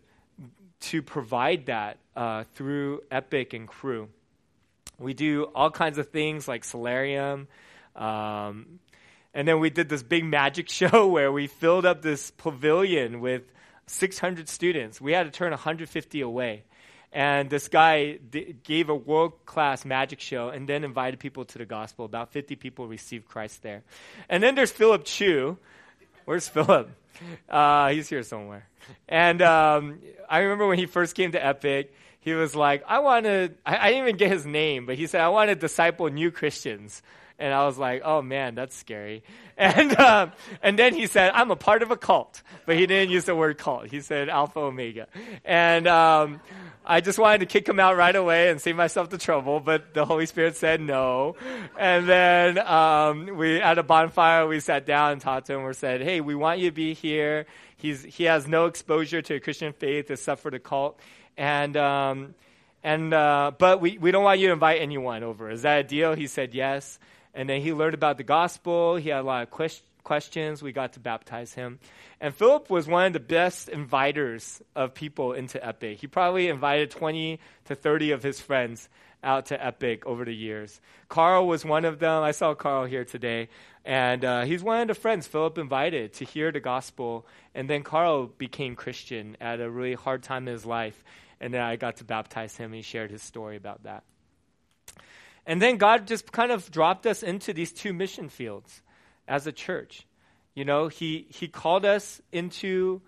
to 0.81 1.01
provide 1.01 1.65
that 1.65 1.97
uh, 2.15 2.43
through 2.53 3.01
Epic 3.11 3.53
and 3.53 3.67
Cru. 3.67 4.09
We 4.99 5.13
do 5.13 5.45
all 5.55 5.71
kinds 5.71 5.97
of 5.97 6.09
things 6.09 6.47
like 6.47 6.63
Soularium. 6.63 7.47
Um, 7.95 8.79
and 9.33 9.47
then 9.47 9.59
we 9.59 9.69
did 9.69 9.89
this 9.89 10.03
big 10.03 10.25
magic 10.25 10.69
show 10.79 11.07
where 11.07 11.31
we 11.31 11.47
filled 11.47 11.85
up 11.85 12.01
this 12.01 12.31
pavilion 12.31 13.21
with 13.21 13.43
600 13.87 14.49
students. 14.49 15.01
We 15.01 15.13
had 15.13 15.23
to 15.23 15.31
turn 15.31 15.51
150 15.51 16.21
away. 16.21 16.63
And 17.11 17.49
this 17.49 17.67
guy 17.67 18.19
d- 18.29 18.55
gave 18.63 18.89
a 18.89 18.95
world 18.95 19.45
class 19.45 19.83
magic 19.83 20.19
show 20.19 20.49
and 20.49 20.69
then 20.69 20.83
invited 20.83 21.19
people 21.19 21.43
to 21.45 21.57
the 21.57 21.65
gospel. 21.65 22.05
About 22.05 22.31
50 22.31 22.55
people 22.55 22.87
received 22.87 23.27
Christ 23.27 23.63
there. 23.63 23.83
And 24.29 24.43
then 24.43 24.53
there's 24.53 24.71
Philip 24.71 25.05
Chu. 25.05 25.57
Where's 26.25 26.47
Philip? 26.47 26.91
Uh, 27.49 27.89
he's 27.89 28.07
here 28.07 28.21
somewhere. 28.21 28.67
And 29.07 29.41
um, 29.41 29.99
I 30.29 30.39
remember 30.39 30.67
when 30.67 30.77
he 30.77 30.85
first 30.85 31.15
came 31.15 31.31
to 31.31 31.43
Epic, 31.43 31.93
he 32.19 32.33
was 32.33 32.55
like, 32.55 32.83
I 32.87 32.99
want 32.99 33.25
to, 33.25 33.51
I, 33.65 33.77
I 33.77 33.89
didn't 33.89 34.03
even 34.03 34.17
get 34.17 34.31
his 34.31 34.45
name, 34.45 34.85
but 34.85 34.95
he 34.95 35.07
said, 35.07 35.21
I 35.21 35.29
want 35.29 35.49
to 35.49 35.55
disciple 35.55 36.07
new 36.09 36.31
Christians. 36.31 37.01
And 37.37 37.53
I 37.53 37.65
was 37.65 37.77
like, 37.77 38.01
oh 38.03 38.21
man, 38.21 38.55
that's 38.55 38.75
scary. 38.75 39.23
And, 39.59 39.99
um, 39.99 40.31
and 40.63 40.79
then 40.79 40.93
he 40.93 41.05
said, 41.05 41.31
I'm 41.35 41.51
a 41.51 41.55
part 41.57 41.83
of 41.83 41.91
a 41.91 41.97
cult. 41.97 42.43
But 42.65 42.77
he 42.77 42.87
didn't 42.87 43.11
use 43.11 43.25
the 43.25 43.35
word 43.35 43.57
cult. 43.57 43.87
He 43.87 43.99
said 43.99 44.29
Alpha 44.29 44.57
Omega. 44.57 45.07
And, 45.43 45.85
um, 45.85 46.39
I 46.85 47.01
just 47.01 47.19
wanted 47.19 47.41
to 47.41 47.45
kick 47.45 47.69
him 47.69 47.79
out 47.79 47.97
right 47.97 48.15
away 48.15 48.49
and 48.49 48.59
save 48.59 48.75
myself 48.75 49.11
the 49.11 49.19
trouble, 49.19 49.59
but 49.59 49.93
the 49.93 50.05
Holy 50.05 50.25
Spirit 50.25 50.55
said 50.55 50.81
no. 50.81 51.35
And 51.77 52.09
then 52.09 52.57
um, 52.57 53.37
we 53.37 53.61
at 53.61 53.77
a 53.77 53.83
bonfire 53.83 54.47
we 54.47 54.59
sat 54.59 54.87
down 54.87 55.11
and 55.11 55.21
talked 55.21 55.47
to 55.47 55.53
him. 55.53 55.63
We 55.63 55.73
said, 55.73 56.01
"Hey, 56.01 56.19
we 56.19 56.33
want 56.33 56.59
you 56.59 56.69
to 56.69 56.75
be 56.75 56.95
here. 56.95 57.45
He's 57.77 58.03
he 58.03 58.23
has 58.23 58.47
no 58.47 58.65
exposure 58.65 59.21
to 59.21 59.39
Christian 59.39 59.71
faith 59.73 60.09
except 60.09 60.41
for 60.41 60.49
the 60.49 60.57
cult, 60.57 60.99
and 61.39 61.77
um, 61.77 62.35
and 62.83 63.13
uh, 63.13 63.51
but 63.57 63.81
we 63.81 63.97
we 63.97 64.11
don't 64.11 64.23
want 64.23 64.39
you 64.39 64.47
to 64.47 64.53
invite 64.53 64.81
anyone 64.81 65.23
over. 65.23 65.49
Is 65.49 65.63
that 65.63 65.79
a 65.79 65.83
deal?" 65.83 66.13
He 66.13 66.27
said 66.27 66.53
yes. 66.53 66.99
And 67.33 67.47
then 67.47 67.61
he 67.61 67.73
learned 67.73 67.93
about 67.93 68.17
the 68.17 68.23
gospel. 68.23 68.95
He 68.97 69.09
had 69.09 69.21
a 69.21 69.23
lot 69.23 69.43
of 69.43 69.49
questions 69.49 69.85
questions. 70.03 70.63
We 70.63 70.71
got 70.71 70.93
to 70.93 70.99
baptize 70.99 71.53
him. 71.53 71.77
And 72.19 72.33
Philip 72.33 72.69
was 72.69 72.87
one 72.87 73.05
of 73.05 73.13
the 73.13 73.19
best 73.19 73.69
inviters 73.69 74.59
of 74.75 74.95
people 74.95 75.33
into 75.33 75.63
Epic. 75.63 75.99
He 75.99 76.07
probably 76.07 76.47
invited 76.47 76.89
20 76.89 77.39
to 77.65 77.75
30 77.75 78.11
of 78.11 78.23
his 78.23 78.41
friends 78.41 78.89
out 79.23 79.47
to 79.47 79.63
Epic 79.63 80.05
over 80.07 80.25
the 80.25 80.33
years. 80.33 80.81
Carl 81.09 81.47
was 81.47 81.63
one 81.63 81.85
of 81.85 81.99
them. 81.99 82.23
I 82.23 82.31
saw 82.31 82.55
Carl 82.55 82.85
here 82.85 83.05
today. 83.05 83.49
And 83.85 84.25
uh, 84.25 84.45
he's 84.45 84.63
one 84.63 84.81
of 84.81 84.87
the 84.87 84.93
friends 84.95 85.27
Philip 85.27 85.57
invited 85.57 86.13
to 86.13 86.25
hear 86.25 86.51
the 86.51 86.59
gospel. 86.59 87.25
And 87.53 87.69
then 87.69 87.83
Carl 87.83 88.27
became 88.27 88.75
Christian 88.75 89.37
at 89.39 89.61
a 89.61 89.69
really 89.69 89.93
hard 89.93 90.23
time 90.23 90.47
in 90.47 90.53
his 90.53 90.65
life. 90.65 91.03
And 91.41 91.53
then 91.53 91.61
I 91.61 91.75
got 91.75 91.97
to 91.97 92.03
baptize 92.03 92.57
him. 92.57 92.73
He 92.73 92.81
shared 92.81 93.11
his 93.11 93.21
story 93.21 93.55
about 93.55 93.83
that. 93.83 94.03
And 95.45 95.61
then 95.61 95.77
God 95.77 96.05
just 96.05 96.31
kind 96.31 96.51
of 96.51 96.69
dropped 96.69 97.07
us 97.07 97.23
into 97.23 97.53
these 97.53 97.71
two 97.71 97.93
mission 97.93 98.29
fields 98.29 98.81
as 99.27 99.47
a 99.47 99.51
church. 99.51 100.05
You 100.53 100.65
know, 100.65 100.89
He, 100.89 101.27
he 101.29 101.47
called 101.47 101.85
us 101.85 102.21
into 102.31 103.01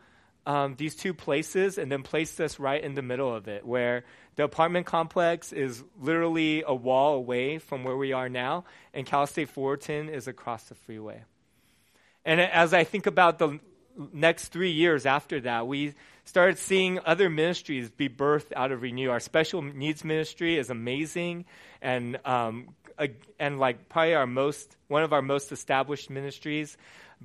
um, 0.45 0.75
these 0.75 0.95
two 0.95 1.13
places 1.13 1.77
and 1.77 1.91
then 1.91 2.03
placed 2.03 2.39
us 2.41 2.59
right 2.59 2.81
in 2.81 2.95
the 2.95 3.01
middle 3.01 3.33
of 3.33 3.47
it, 3.47 3.65
where 3.65 4.05
the 4.37 4.43
apartment 4.43 4.85
complex 4.85 5.51
is 5.53 5.83
literally 5.99 6.63
a 6.65 6.73
wall 6.73 7.15
away 7.15 7.59
from 7.59 7.83
where 7.83 7.97
we 7.97 8.13
are 8.13 8.29
now, 8.29 8.63
and 8.93 9.05
Cal 9.05 9.27
State 9.27 9.49
Fullerton 9.49 10.09
is 10.09 10.27
across 10.27 10.63
the 10.63 10.75
freeway. 10.75 11.23
And 12.25 12.39
as 12.41 12.73
I 12.73 12.83
think 12.85 13.05
about 13.05 13.39
the 13.39 13.59
next 14.13 14.49
three 14.49 14.71
years 14.71 15.05
after 15.05 15.41
that, 15.41 15.67
we 15.67 15.93
started 16.25 16.57
seeing 16.57 16.99
other 17.05 17.29
ministries 17.29 17.89
be 17.89 18.09
birthed 18.09 18.53
out 18.55 18.71
of 18.71 18.81
Renew. 18.81 19.09
Our 19.09 19.19
special 19.19 19.61
needs 19.61 20.03
ministry 20.03 20.57
is 20.57 20.69
amazing, 20.69 21.45
and 21.81 22.19
um, 22.25 22.69
and 23.39 23.59
like 23.59 23.89
probably 23.89 24.13
our 24.13 24.27
most 24.27 24.75
one 24.87 25.03
of 25.03 25.13
our 25.13 25.21
most 25.21 25.51
established 25.51 26.09
ministries 26.09 26.77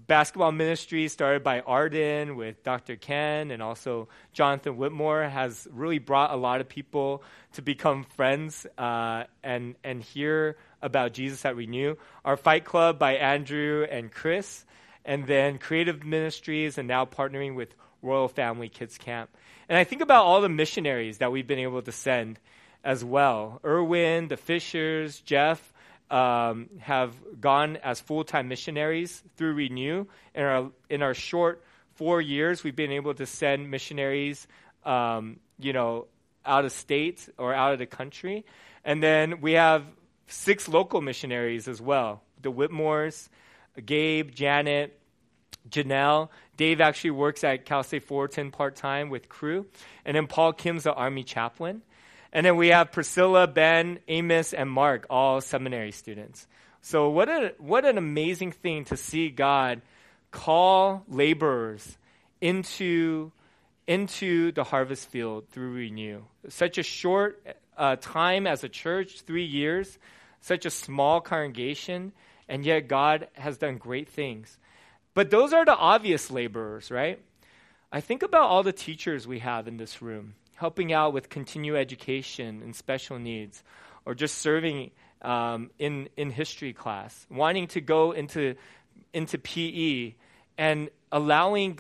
basketball 0.07 0.53
ministry 0.53 1.09
started 1.09 1.43
by 1.43 1.61
arden 1.61 2.37
with 2.37 2.63
dr 2.63 2.97
ken 2.97 3.51
and 3.51 3.63
also 3.63 4.09
jonathan 4.33 4.77
whitmore 4.77 5.25
has 5.25 5.67
really 5.73 5.99
brought 5.99 6.33
a 6.33 6.37
lot 6.37 6.61
of 6.61 6.69
people 6.69 7.23
to 7.53 7.63
become 7.63 8.05
friends 8.05 8.67
uh, 8.79 9.25
and 9.43 9.75
and 9.85 10.03
hear 10.03 10.57
about 10.83 11.13
jesus 11.13 11.45
at 11.45 11.57
renew 11.57 11.95
our 12.25 12.37
fight 12.37 12.65
club 12.65 12.99
by 12.99 13.17
andrew 13.17 13.87
and 13.91 14.13
chris 14.13 14.65
and 15.07 15.27
then 15.27 15.57
creative 15.57 16.05
ministries 16.05 16.77
and 16.77 16.87
now 16.87 17.07
partnering 17.07 17.55
with 17.55 17.75
royal 18.03 18.29
family 18.29 18.69
kids 18.69 18.99
camp 18.99 19.31
and 19.71 19.79
i 19.79 19.85
think 19.85 20.03
about 20.03 20.27
all 20.27 20.43
the 20.43 20.49
missionaries 20.51 21.19
that 21.19 21.33
we've 21.33 21.47
been 21.47 21.59
able 21.59 21.81
to 21.81 21.93
send 21.93 22.39
as 22.87 23.05
well. 23.05 23.61
Erwin, 23.65 24.29
the 24.29 24.37
Fishers, 24.37 25.21
Jeff 25.21 25.75
um, 26.09 26.71
have 26.79 27.13
gone 27.41 27.77
as 27.79 28.01
full 28.01 28.23
time 28.23 28.49
missionaries 28.49 29.23
through 29.37 29.55
Renew. 29.55 30.07
In 30.35 30.45
our, 30.45 30.71
in 30.89 31.03
our 31.03 31.13
short 31.13 31.63
four 31.97 32.21
years, 32.21 32.63
we've 32.63 32.77
been 32.77 32.93
able 32.93 33.13
to 33.15 33.27
send 33.27 33.71
missionaries, 33.71 34.47
um, 34.85 35.41
you 35.59 35.73
know, 35.73 36.07
out 36.47 36.65
of 36.65 36.71
state 36.71 37.29
or 37.37 37.53
out 37.53 37.73
of 37.73 37.81
the 37.81 37.87
country. 37.87 38.45
And 38.85 39.03
then 39.03 39.41
we 39.41 39.55
have 39.55 39.85
six 40.29 40.69
local 40.69 41.03
missionaries 41.03 41.69
as 41.69 41.83
well 41.83 42.23
the 42.43 42.53
Whitmores, 42.53 43.29
Gabe, 43.85 44.31
Janet, 44.31 44.99
Janelle. 45.69 46.29
Dave 46.57 46.81
actually 46.81 47.11
works 47.11 47.45
at 47.45 47.65
Cal 47.65 47.83
State 47.83 48.05
Fullerton 48.05 48.51
part 48.51 48.77
time 48.77 49.11
with 49.11 49.29
Cru. 49.29 49.67
And 50.05 50.17
then 50.17 50.27
Paul 50.27 50.53
Kim's 50.53 50.85
the 50.85 50.95
Army 50.95 51.25
chaplain. 51.25 51.83
And 52.33 52.45
then 52.45 52.57
we 52.57 52.69
have 52.69 52.93
Priscilla, 52.93 53.47
Ben, 53.47 53.99
Amos, 54.09 54.53
and 54.53 54.71
Mark, 54.71 55.07
all 55.09 55.41
seminary 55.41 55.93
students. 55.93 56.47
So 56.83 57.09
what 57.11 57.29
a 57.29 57.55
what 57.59 57.85
an 57.85 57.99
amazing 57.99 58.53
thing 58.53 58.85
to 58.87 58.97
see 58.97 59.29
God 59.29 59.83
call 60.31 61.03
laborers 61.09 61.99
into 62.41 63.33
into 63.87 64.53
the 64.53 64.65
harvest 64.65 65.09
field 65.09 65.49
through 65.49 65.73
Renew. 65.73 66.23
Such 66.49 66.79
a 66.79 66.83
short 66.83 67.45
uh, 67.77 67.97
time 67.97 68.47
as 68.47 68.65
a 68.65 68.69
church, 68.69 69.23
three 69.23 69.45
years, 69.45 69.99
such 70.41 70.67
a 70.67 70.71
small 70.71 71.21
congregation, 71.21 72.13
and 72.49 72.65
yet 72.65 72.89
God 72.89 73.29
has 73.35 73.59
done 73.59 73.79
great 73.79 74.09
things. 74.09 74.59
But 75.15 75.31
those 75.31 75.53
are 75.53 75.65
the 75.65 75.77
obvious 75.77 76.31
laborers, 76.31 76.91
right? 76.91 77.21
I 77.91 78.01
think 78.01 78.23
about 78.23 78.51
all 78.51 78.63
the 78.63 78.73
teachers 78.73 79.27
we 79.27 79.39
have 79.39 79.69
in 79.69 79.77
this 79.77 80.03
room 80.03 80.35
helping 80.57 80.93
out 80.93 81.13
with 81.13 81.29
continuing 81.29 81.79
education 81.79 82.63
and 82.63 82.75
special 82.75 83.19
needs, 83.19 83.63
or 84.05 84.15
just 84.15 84.39
serving 84.39 84.91
um, 85.23 85.71
in, 85.79 86.09
in 86.17 86.31
history 86.31 86.73
class, 86.73 87.27
wanting 87.31 87.69
to 87.69 87.81
go 87.81 88.13
into, 88.13 88.55
into 89.13 89.39
PE 89.39 90.15
and 90.59 90.89
allowing 91.13 91.79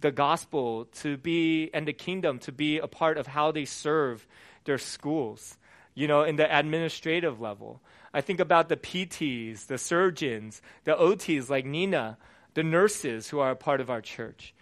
the 0.00 0.10
gospel 0.10 0.86
to 0.86 1.16
be 1.16 1.70
and 1.72 1.86
the 1.86 1.92
kingdom 1.92 2.38
to 2.38 2.52
be 2.52 2.78
a 2.78 2.86
part 2.86 3.18
of 3.18 3.26
how 3.26 3.52
they 3.52 3.64
serve 3.64 4.26
their 4.64 4.78
schools, 4.78 5.56
you 5.94 6.08
know, 6.08 6.22
in 6.22 6.36
the 6.36 6.58
administrative 6.58 7.40
level. 7.40 7.80
I 8.14 8.20
think 8.20 8.38
about 8.38 8.68
the 8.68 8.76
PTs, 8.76 9.66
the 9.66 9.76
surgeons, 9.76 10.62
the 10.84 10.92
OTs 10.94 11.50
like 11.50 11.66
Nina, 11.66 12.16
the 12.54 12.62
nurses 12.62 13.28
who 13.28 13.40
are 13.40 13.50
a 13.50 13.56
part 13.56 13.80
of 13.80 13.90
our 13.90 14.00
church. 14.00 14.54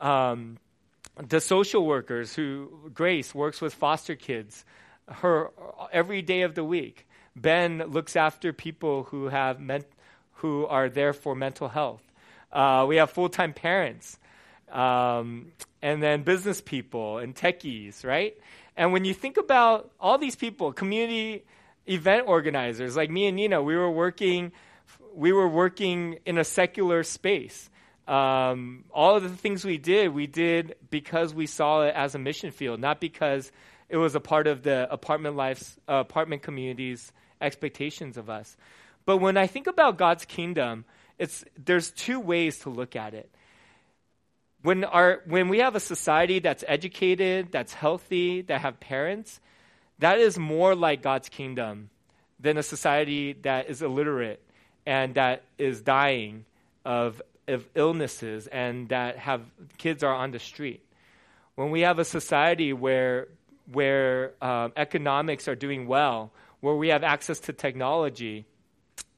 Um, 0.00 0.58
the 1.16 1.40
social 1.40 1.84
workers 1.84 2.34
who 2.34 2.90
Grace 2.94 3.34
works 3.34 3.60
with 3.60 3.74
foster 3.74 4.14
kids 4.14 4.64
her 5.08 5.50
every 5.92 6.22
day 6.22 6.42
of 6.42 6.54
the 6.54 6.64
week. 6.64 7.06
Ben 7.34 7.78
looks 7.88 8.14
after 8.14 8.52
people 8.52 9.04
who 9.04 9.28
have 9.28 9.60
ment- 9.60 9.86
who 10.34 10.64
are 10.66 10.88
there 10.88 11.12
for 11.12 11.34
mental 11.34 11.68
health. 11.68 12.02
Uh, 12.52 12.84
we 12.88 12.96
have 12.96 13.10
full 13.10 13.28
time 13.28 13.52
parents, 13.52 14.18
um, 14.70 15.52
and 15.82 16.02
then 16.02 16.22
business 16.22 16.60
people 16.60 17.18
and 17.18 17.34
techies, 17.34 18.04
right? 18.04 18.36
And 18.76 18.92
when 18.92 19.04
you 19.04 19.14
think 19.14 19.36
about 19.36 19.90
all 20.00 20.16
these 20.16 20.36
people, 20.36 20.72
community 20.72 21.44
event 21.90 22.28
organizers 22.28 22.96
like 22.96 23.10
me 23.10 23.26
and 23.26 23.36
Nina, 23.36 23.62
we 23.62 23.76
were 23.76 23.90
working, 23.90 24.52
we 25.14 25.32
were 25.32 25.48
working 25.48 26.18
in 26.24 26.38
a 26.38 26.44
secular 26.44 27.02
space. 27.02 27.68
Um, 28.06 28.84
all 28.92 29.16
of 29.16 29.22
the 29.22 29.28
things 29.28 29.64
we 29.64 29.78
did, 29.78 30.14
we 30.14 30.26
did 30.26 30.76
because 30.90 31.34
we 31.34 31.46
saw 31.46 31.82
it 31.82 31.94
as 31.94 32.14
a 32.14 32.18
mission 32.18 32.50
field, 32.50 32.80
not 32.80 33.00
because 33.00 33.52
it 33.88 33.96
was 33.96 34.14
a 34.14 34.20
part 34.20 34.46
of 34.46 34.62
the 34.62 34.90
apartment 34.90 35.36
life's 35.36 35.76
uh, 35.88 35.94
apartment 35.94 36.42
community's 36.42 37.12
expectations 37.40 38.16
of 38.16 38.30
us. 38.30 38.56
But 39.04 39.18
when 39.18 39.36
I 39.36 39.46
think 39.46 39.66
about 39.66 39.98
God's 39.98 40.24
kingdom, 40.24 40.84
it's 41.18 41.44
there's 41.56 41.90
two 41.90 42.20
ways 42.20 42.60
to 42.60 42.70
look 42.70 42.96
at 42.96 43.14
it. 43.14 43.30
When 44.62 44.84
our 44.84 45.22
when 45.26 45.48
we 45.48 45.58
have 45.58 45.74
a 45.74 45.80
society 45.80 46.38
that's 46.38 46.64
educated, 46.66 47.50
that's 47.50 47.72
healthy, 47.72 48.42
that 48.42 48.60
have 48.60 48.78
parents, 48.80 49.40
that 50.00 50.18
is 50.18 50.38
more 50.38 50.74
like 50.74 51.02
God's 51.02 51.28
kingdom 51.28 51.90
than 52.38 52.56
a 52.56 52.62
society 52.62 53.34
that 53.42 53.70
is 53.70 53.82
illiterate 53.82 54.42
and 54.86 55.14
that 55.14 55.44
is 55.58 55.80
dying 55.82 56.44
of 56.84 57.22
of 57.46 57.66
illnesses 57.74 58.46
and 58.46 58.88
that 58.90 59.18
have 59.18 59.42
kids 59.76 60.02
are 60.02 60.14
on 60.14 60.30
the 60.30 60.38
street. 60.38 60.82
When 61.56 61.70
we 61.70 61.80
have 61.82 61.98
a 61.98 62.04
society 62.04 62.72
where 62.72 63.28
where 63.72 64.32
um, 64.40 64.72
economics 64.76 65.46
are 65.46 65.54
doing 65.54 65.86
well, 65.86 66.32
where 66.60 66.74
we 66.74 66.88
have 66.88 67.04
access 67.04 67.38
to 67.40 67.52
technology, 67.52 68.46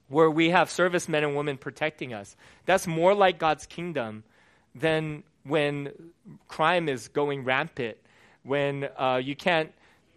where 0.08 0.30
we 0.30 0.50
have 0.50 0.70
servicemen 0.70 1.24
and 1.24 1.36
women 1.36 1.56
protecting 1.56 2.12
us, 2.12 2.36
that's 2.66 2.86
more 2.86 3.14
like 3.14 3.38
God's 3.38 3.66
kingdom 3.66 4.24
than 4.74 5.22
when 5.44 5.92
crime 6.48 6.88
is 6.88 7.08
going 7.08 7.44
rampant, 7.44 7.96
when 8.42 8.88
uh, 8.96 9.20
you 9.22 9.36
can't 9.36 9.72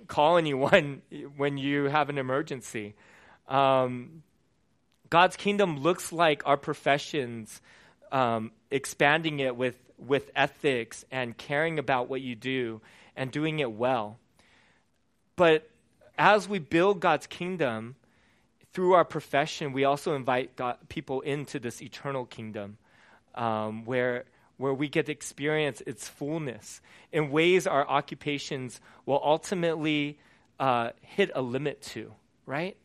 call 0.08 0.38
anyone 0.38 1.02
when 1.38 1.58
you 1.58 1.86
have 1.86 2.10
an 2.10 2.18
emergency. 2.18 2.96
Um, 3.48 4.24
God's 5.10 5.36
kingdom 5.36 5.80
looks 5.80 6.12
like 6.12 6.44
our 6.46 6.58
professions, 6.58 7.62
um, 8.12 8.52
expanding 8.72 9.39
it 9.39 9.56
with, 9.56 9.78
with 9.98 10.32
ethics 10.36 11.06
and 11.12 11.38
caring 11.38 11.80
about 11.80 12.10
what 12.10 12.22
you 12.22 12.36
do 12.36 12.82
and 13.15 13.32
doing 13.32 13.60
it 13.60 13.72
well. 13.72 14.18
But 15.36 15.70
as 16.18 16.48
we 16.48 16.60
build 16.60 17.00
God's 17.00 17.28
kingdom 17.28 17.96
through 18.74 18.94
our 18.94 19.06
profession, 19.06 19.74
we 19.74 19.84
also 19.84 20.15
invite 20.15 20.56
God, 20.56 20.78
people 20.89 21.22
into 21.22 21.60
this 21.60 21.82
eternal 21.82 22.26
kingdom 22.26 22.78
um, 23.36 23.86
where, 23.86 24.26
where 24.58 24.74
we 24.74 24.88
get 24.88 25.08
to 25.08 25.12
experience 25.12 25.82
its 25.86 26.08
fullness 26.08 26.82
in 27.12 27.30
ways 27.30 27.68
our 27.68 27.88
occupations 27.88 28.80
will 29.06 29.22
ultimately 29.24 30.18
uh, 30.60 30.89
hit 31.02 31.32
a 31.36 31.41
limit 31.41 31.82
to, 31.82 32.12
right? 32.46 32.78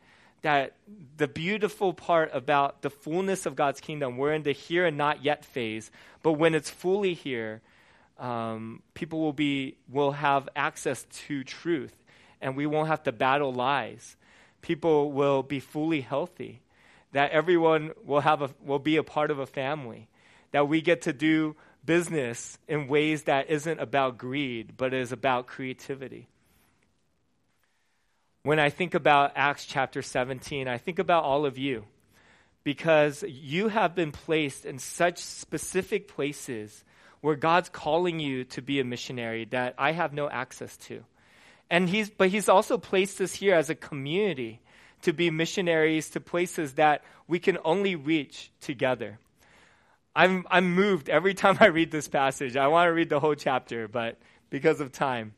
that 0.42 0.74
the 1.16 1.28
beautiful 1.28 1.92
part 1.92 2.30
about 2.32 2.82
the 2.82 2.90
fullness 2.90 3.46
of 3.46 3.56
God's 3.56 3.80
kingdom, 3.80 4.16
we're 4.16 4.32
in 4.32 4.42
the 4.42 4.52
here 4.52 4.86
and 4.86 4.96
not 4.96 5.24
yet 5.24 5.44
phase, 5.44 5.90
but 6.22 6.32
when 6.32 6.54
it's 6.54 6.70
fully 6.70 7.14
here, 7.14 7.60
um, 8.18 8.82
people 8.94 9.20
will 9.20 9.32
be 9.32 9.76
will 9.88 10.12
have 10.12 10.48
access 10.54 11.04
to 11.26 11.44
truth, 11.44 11.94
and 12.40 12.56
we 12.56 12.66
won't 12.66 12.88
have 12.88 13.02
to 13.04 13.12
battle 13.12 13.52
lies. 13.52 14.16
People 14.62 15.12
will 15.12 15.42
be 15.42 15.60
fully 15.60 16.02
healthy. 16.02 16.60
That 17.12 17.32
everyone 17.32 17.92
will 18.04 18.20
have 18.20 18.40
a, 18.42 18.50
will 18.62 18.78
be 18.78 18.96
a 18.96 19.02
part 19.02 19.30
of 19.30 19.38
a 19.38 19.46
family. 19.46 20.08
That 20.52 20.68
we 20.68 20.80
get 20.80 21.02
to 21.02 21.12
do 21.12 21.56
business 21.84 22.58
in 22.68 22.88
ways 22.88 23.24
that 23.24 23.50
isn't 23.50 23.80
about 23.80 24.18
greed, 24.18 24.74
but 24.76 24.92
is 24.92 25.12
about 25.12 25.46
creativity. 25.46 26.28
When 28.42 28.58
I 28.58 28.70
think 28.70 28.94
about 28.94 29.32
Acts 29.36 29.66
chapter 29.66 30.02
17, 30.02 30.66
I 30.66 30.78
think 30.78 30.98
about 30.98 31.24
all 31.24 31.44
of 31.44 31.58
you 31.58 31.84
because 32.64 33.22
you 33.28 33.68
have 33.68 33.94
been 33.94 34.12
placed 34.12 34.64
in 34.64 34.78
such 34.78 35.18
specific 35.18 36.08
places 36.08 36.84
where 37.20 37.36
God's 37.36 37.68
calling 37.68 38.18
you 38.18 38.44
to 38.44 38.62
be 38.62 38.80
a 38.80 38.84
missionary 38.84 39.44
that 39.46 39.74
I 39.78 39.92
have 39.92 40.12
no 40.12 40.28
access 40.28 40.76
to. 40.88 41.04
And 41.68 41.88
he's, 41.88 42.10
but 42.10 42.30
he's 42.30 42.48
also 42.48 42.78
placed 42.78 43.20
us 43.20 43.34
here 43.34 43.54
as 43.54 43.70
a 43.70 43.74
community 43.74 44.60
to 45.02 45.12
be 45.12 45.30
missionaries 45.30 46.10
to 46.10 46.20
places 46.20 46.74
that 46.74 47.04
we 47.28 47.38
can 47.38 47.58
only 47.64 47.94
reach 47.94 48.50
together. 48.60 49.18
I'm, 50.14 50.46
I'm 50.50 50.74
moved 50.74 51.08
every 51.08 51.34
time 51.34 51.58
I 51.60 51.66
read 51.66 51.90
this 51.90 52.08
passage. 52.08 52.56
I 52.56 52.66
want 52.68 52.88
to 52.88 52.92
read 52.92 53.08
the 53.08 53.20
whole 53.20 53.34
chapter, 53.34 53.88
but 53.88 54.18
because 54.50 54.80
of 54.80 54.92
time. 54.92 55.34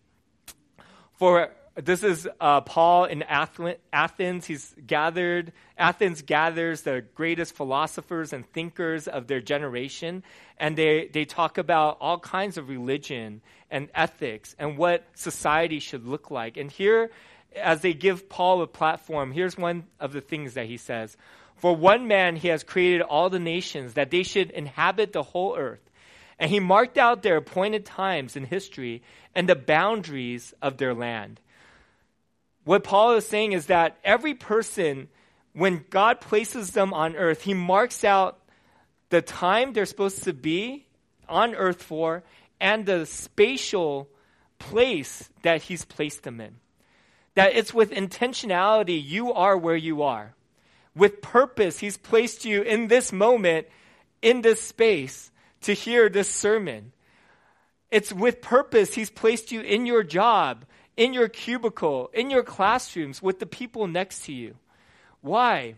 For 1.15 1.51
this 1.75 2.03
is 2.03 2.29
uh, 2.41 2.61
Paul 2.63 3.05
in 3.05 3.23
Athens. 3.23 4.47
He's 4.47 4.75
gathered, 4.87 5.53
Athens 5.79 6.23
gathers 6.23 6.83
the 6.83 7.05
greatest 7.15 7.55
philosophers 7.55 8.33
and 8.33 8.47
thinkers 8.53 9.09
of 9.09 9.27
their 9.27 9.41
generation, 9.41 10.23
and 10.59 10.77
they, 10.77 11.09
they 11.09 11.25
talk 11.25 11.59
about 11.59 11.97
all 12.01 12.19
kinds 12.19 12.59
of 12.59 12.69
religion 12.69 13.41
and 13.71 13.89
ethics 13.95 14.55
and 14.59 14.77
what 14.77 15.07
society 15.15 15.79
should 15.79 16.07
look 16.07 16.31
like. 16.31 16.57
And 16.57 16.71
here, 16.71 17.11
as 17.57 17.81
they 17.81 17.95
give 17.95 18.29
Paul 18.29 18.63
a 18.63 18.67
platform, 18.67 19.33
here's 19.33 19.57
one 19.57 19.85
of 19.99 20.13
the 20.13 20.21
things 20.21 20.55
that 20.55 20.67
he 20.67 20.77
says 20.77 21.17
For 21.63 21.77
one 21.77 22.09
man, 22.09 22.35
he 22.35 22.49
has 22.49 22.65
created 22.65 23.03
all 23.03 23.31
the 23.31 23.39
nations, 23.39 23.95
that 23.95 24.11
they 24.11 24.25
should 24.25 24.51
inhabit 24.51 25.13
the 25.13 25.23
whole 25.23 25.57
earth. 25.57 25.89
And 26.37 26.51
he 26.51 26.59
marked 26.59 26.99
out 26.99 27.23
their 27.23 27.37
appointed 27.37 27.87
times 27.87 28.35
in 28.35 28.47
history 28.47 29.05
and 29.33 29.49
the 29.49 29.55
boundaries 29.55 30.53
of 30.61 30.79
their 30.79 30.93
land. 30.93 31.39
What 32.65 32.83
Paul 32.83 33.13
is 33.13 33.29
saying 33.29 33.53
is 33.53 33.67
that 33.67 33.97
every 34.03 34.35
person, 34.35 35.07
when 35.53 35.85
God 35.89 36.21
places 36.21 36.73
them 36.73 36.93
on 36.93 37.15
earth, 37.15 37.43
he 37.43 37.55
marks 37.55 38.03
out 38.03 38.41
the 39.11 39.23
time 39.23 39.73
they're 39.73 39.87
supposed 39.87 40.25
to 40.25 40.33
be 40.33 40.85
on 41.29 41.55
earth 41.55 41.81
for 41.81 42.25
and 42.61 42.87
the 42.87 43.07
spatial 43.07 44.09
place 44.59 45.31
that 45.43 45.63
he's 45.63 45.85
placed 45.85 46.25
them 46.25 46.41
in. 46.41 46.57
That 47.37 47.55
it's 47.55 47.73
with 47.73 47.93
intentionality 47.93 49.01
you 49.01 49.33
are 49.33 49.57
where 49.57 49.77
you 49.77 50.03
are. 50.03 50.35
With 50.95 51.23
purpose, 51.23 51.79
he's 51.79 51.97
placed 51.97 52.45
you 52.45 52.63
in 52.63 52.89
this 52.89 53.13
moment, 53.13 53.67
in 54.21 54.43
this 54.43 54.61
space, 54.61 55.31
to 55.63 55.73
hear 55.73 56.09
this 56.09 56.29
sermon. 56.29 56.93
It's 57.91 58.13
with 58.13 58.43
purpose 58.43 58.95
he's 58.95 59.11
placed 59.11 59.53
you 59.53 59.61
in 59.61 59.87
your 59.87 60.03
job 60.03 60.65
in 60.97 61.13
your 61.13 61.29
cubicle, 61.29 62.11
in 62.13 62.31
your 62.31 62.43
classrooms, 62.43 63.23
with 63.23 63.39
the 63.39 63.47
people 63.47 63.87
next 63.87 64.25
to 64.27 64.33
you. 64.33 64.57
Why? 65.21 65.77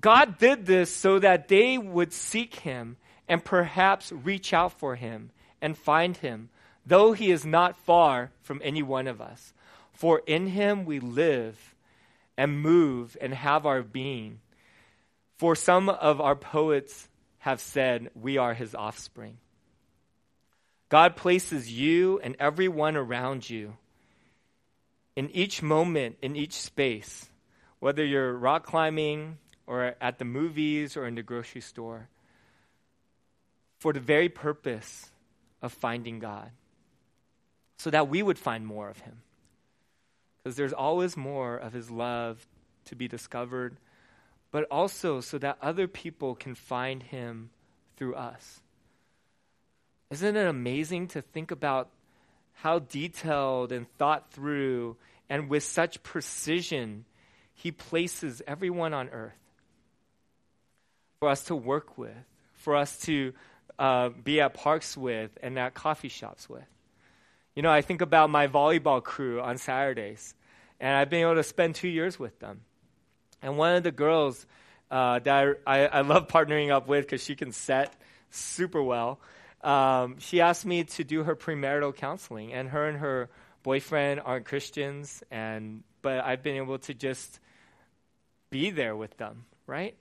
God 0.00 0.38
did 0.38 0.66
this 0.66 0.94
so 0.94 1.18
that 1.18 1.48
they 1.48 1.78
would 1.78 2.12
seek 2.12 2.56
him 2.56 2.96
and 3.28 3.44
perhaps 3.44 4.12
reach 4.12 4.52
out 4.52 4.78
for 4.78 4.94
him 4.94 5.30
and 5.60 5.76
find 5.76 6.16
him, 6.16 6.48
though 6.84 7.12
he 7.12 7.30
is 7.30 7.44
not 7.44 7.76
far 7.78 8.30
from 8.42 8.60
any 8.62 8.82
one 8.82 9.06
of 9.06 9.20
us. 9.20 9.52
For 9.92 10.22
in 10.26 10.48
him 10.48 10.84
we 10.84 11.00
live 11.00 11.74
and 12.36 12.60
move 12.60 13.16
and 13.20 13.32
have 13.34 13.66
our 13.66 13.82
being. 13.82 14.40
For 15.38 15.54
some 15.54 15.88
of 15.88 16.20
our 16.20 16.36
poets 16.36 17.08
have 17.38 17.60
said, 17.60 18.10
We 18.14 18.38
are 18.38 18.54
his 18.54 18.74
offspring. 18.74 19.38
God 20.88 21.16
places 21.16 21.70
you 21.70 22.20
and 22.22 22.36
everyone 22.38 22.96
around 22.96 23.48
you 23.48 23.76
in 25.16 25.30
each 25.30 25.62
moment, 25.62 26.16
in 26.22 26.36
each 26.36 26.52
space, 26.52 27.28
whether 27.80 28.04
you're 28.04 28.34
rock 28.34 28.66
climbing 28.66 29.38
or 29.66 29.96
at 30.00 30.18
the 30.18 30.24
movies 30.24 30.96
or 30.96 31.06
in 31.06 31.14
the 31.14 31.22
grocery 31.22 31.60
store, 31.60 32.08
for 33.78 33.92
the 33.92 34.00
very 34.00 34.28
purpose 34.28 35.10
of 35.62 35.72
finding 35.72 36.18
God, 36.18 36.50
so 37.78 37.90
that 37.90 38.08
we 38.08 38.22
would 38.22 38.38
find 38.38 38.66
more 38.66 38.88
of 38.88 39.00
Him. 39.00 39.22
Because 40.46 40.54
there's 40.54 40.72
always 40.72 41.16
more 41.16 41.56
of 41.56 41.72
His 41.72 41.90
love 41.90 42.46
to 42.84 42.94
be 42.94 43.08
discovered, 43.08 43.78
but 44.52 44.62
also 44.70 45.20
so 45.20 45.38
that 45.38 45.58
other 45.60 45.88
people 45.88 46.36
can 46.36 46.54
find 46.54 47.02
Him 47.02 47.50
through 47.96 48.14
us. 48.14 48.60
Isn't 50.08 50.36
it 50.36 50.46
amazing 50.46 51.08
to 51.08 51.20
think 51.20 51.50
about 51.50 51.88
how 52.52 52.78
detailed 52.78 53.72
and 53.72 53.92
thought 53.98 54.30
through 54.30 54.96
and 55.28 55.50
with 55.50 55.64
such 55.64 56.00
precision 56.04 57.06
he 57.52 57.72
places 57.72 58.40
everyone 58.46 58.94
on 58.94 59.08
earth 59.08 59.32
for 61.18 61.28
us 61.28 61.42
to 61.46 61.56
work 61.56 61.98
with, 61.98 62.14
for 62.54 62.76
us 62.76 63.00
to 63.00 63.32
uh, 63.80 64.10
be 64.10 64.40
at 64.40 64.54
parks 64.54 64.96
with 64.96 65.36
and 65.42 65.58
at 65.58 65.74
coffee 65.74 66.06
shops 66.06 66.48
with? 66.48 66.62
You 67.56 67.62
know, 67.62 67.70
I 67.70 67.80
think 67.80 68.00
about 68.00 68.30
my 68.30 68.46
volleyball 68.46 69.02
crew 69.02 69.40
on 69.40 69.56
Saturdays, 69.56 70.35
and 70.80 70.94
I've 70.94 71.10
been 71.10 71.22
able 71.22 71.36
to 71.36 71.42
spend 71.42 71.74
two 71.74 71.88
years 71.88 72.18
with 72.18 72.38
them. 72.38 72.60
And 73.42 73.56
one 73.56 73.76
of 73.76 73.82
the 73.82 73.92
girls 73.92 74.46
uh, 74.90 75.18
that 75.20 75.60
I, 75.66 75.86
I 75.86 76.00
love 76.02 76.28
partnering 76.28 76.70
up 76.70 76.88
with 76.88 77.04
because 77.04 77.22
she 77.22 77.36
can 77.36 77.52
set 77.52 77.94
super 78.30 78.82
well 78.82 79.20
um, 79.66 80.18
she 80.20 80.40
asked 80.40 80.64
me 80.64 80.84
to 80.84 81.02
do 81.02 81.24
her 81.24 81.34
premarital 81.34 81.96
counseling, 81.96 82.52
and 82.52 82.68
her 82.68 82.88
and 82.88 82.98
her 82.98 83.28
boyfriend 83.64 84.20
aren't 84.24 84.46
Christians, 84.46 85.24
and 85.30 85.82
but 86.02 86.24
I've 86.24 86.42
been 86.42 86.56
able 86.56 86.78
to 86.80 86.94
just 86.94 87.40
be 88.48 88.70
there 88.70 88.94
with 88.94 89.16
them, 89.16 89.44
right? 89.66 89.96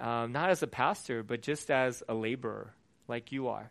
Um, 0.00 0.32
not 0.32 0.48
as 0.48 0.62
a 0.62 0.66
pastor, 0.66 1.22
but 1.22 1.42
just 1.42 1.70
as 1.70 2.02
a 2.08 2.14
laborer, 2.14 2.72
like 3.08 3.30
you 3.30 3.48
are. 3.48 3.70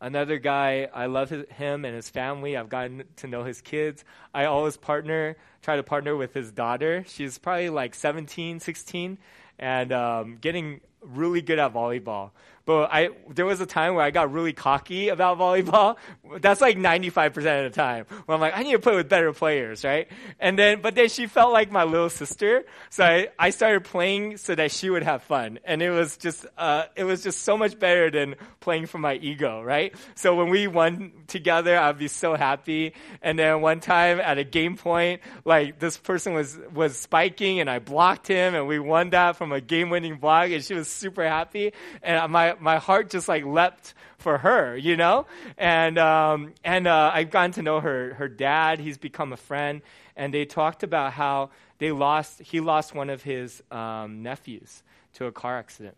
Another 0.00 0.38
guy, 0.38 0.88
I 0.92 1.06
love 1.06 1.30
his, 1.30 1.48
him 1.50 1.84
and 1.84 1.94
his 1.94 2.10
family. 2.10 2.56
I've 2.56 2.68
gotten 2.68 3.04
to 3.16 3.26
know 3.26 3.44
his 3.44 3.60
kids. 3.60 4.04
I 4.34 4.44
always 4.44 4.76
partner, 4.76 5.36
try 5.62 5.76
to 5.76 5.82
partner 5.82 6.16
with 6.16 6.34
his 6.34 6.52
daughter. 6.52 7.04
She's 7.08 7.38
probably 7.38 7.70
like 7.70 7.94
17, 7.94 8.60
16, 8.60 9.18
and 9.58 9.92
um, 9.92 10.36
getting 10.40 10.80
really 11.00 11.40
good 11.40 11.58
at 11.58 11.72
volleyball. 11.72 12.30
But 12.66 12.90
I 12.92 13.10
there 13.30 13.46
was 13.46 13.60
a 13.60 13.66
time 13.66 13.94
where 13.94 14.04
I 14.04 14.10
got 14.10 14.32
really 14.32 14.52
cocky 14.52 15.08
about 15.08 15.38
volleyball. 15.38 15.96
That's 16.40 16.60
like 16.60 16.76
95% 16.76 17.36
of 17.36 17.72
the 17.72 17.76
time. 17.76 18.06
Where 18.26 18.34
I'm 18.34 18.40
like, 18.40 18.56
I 18.56 18.64
need 18.64 18.72
to 18.72 18.80
play 18.80 18.96
with 18.96 19.08
better 19.08 19.32
players, 19.32 19.84
right? 19.84 20.08
And 20.40 20.58
then 20.58 20.82
but 20.82 20.96
then 20.96 21.08
she 21.08 21.28
felt 21.28 21.52
like 21.52 21.70
my 21.70 21.84
little 21.84 22.10
sister. 22.10 22.64
So 22.90 23.04
I, 23.04 23.28
I 23.38 23.50
started 23.50 23.84
playing 23.84 24.36
so 24.38 24.56
that 24.56 24.72
she 24.72 24.90
would 24.90 25.04
have 25.04 25.22
fun. 25.22 25.60
And 25.64 25.80
it 25.80 25.90
was 25.90 26.16
just 26.16 26.44
uh, 26.58 26.86
it 26.96 27.04
was 27.04 27.22
just 27.22 27.42
so 27.42 27.56
much 27.56 27.78
better 27.78 28.10
than 28.10 28.34
playing 28.58 28.86
for 28.86 28.98
my 28.98 29.14
ego, 29.14 29.62
right? 29.62 29.94
So 30.16 30.34
when 30.34 30.48
we 30.48 30.66
won 30.66 31.12
together, 31.28 31.78
I'd 31.78 31.98
be 31.98 32.08
so 32.08 32.34
happy. 32.34 32.94
And 33.22 33.38
then 33.38 33.60
one 33.60 33.78
time 33.78 34.18
at 34.18 34.38
a 34.38 34.44
game 34.44 34.76
point, 34.76 35.20
like 35.44 35.78
this 35.78 35.96
person 35.96 36.34
was 36.34 36.58
was 36.74 36.98
spiking 36.98 37.60
and 37.60 37.70
I 37.70 37.78
blocked 37.78 38.26
him 38.26 38.56
and 38.56 38.66
we 38.66 38.80
won 38.80 39.10
that 39.10 39.36
from 39.36 39.52
a 39.52 39.60
game 39.60 39.88
winning 39.90 40.16
block 40.16 40.50
and 40.50 40.64
she 40.64 40.74
was 40.74 40.88
super 40.88 41.22
happy. 41.22 41.72
And 42.02 42.32
my 42.32 42.55
my 42.60 42.78
heart 42.78 43.10
just 43.10 43.28
like 43.28 43.44
leapt 43.44 43.94
for 44.18 44.38
her, 44.38 44.76
you 44.76 44.96
know? 44.96 45.26
And, 45.56 45.98
um, 45.98 46.54
and, 46.64 46.86
uh, 46.86 47.10
I've 47.12 47.30
gotten 47.30 47.52
to 47.52 47.62
know 47.62 47.80
her, 47.80 48.14
her 48.14 48.28
dad. 48.28 48.80
He's 48.80 48.98
become 48.98 49.32
a 49.32 49.36
friend. 49.36 49.82
And 50.16 50.32
they 50.32 50.44
talked 50.44 50.82
about 50.82 51.12
how 51.12 51.50
they 51.78 51.92
lost, 51.92 52.40
he 52.40 52.60
lost 52.60 52.94
one 52.94 53.10
of 53.10 53.22
his, 53.22 53.62
um, 53.70 54.22
nephews 54.22 54.82
to 55.14 55.26
a 55.26 55.32
car 55.32 55.58
accident. 55.58 55.96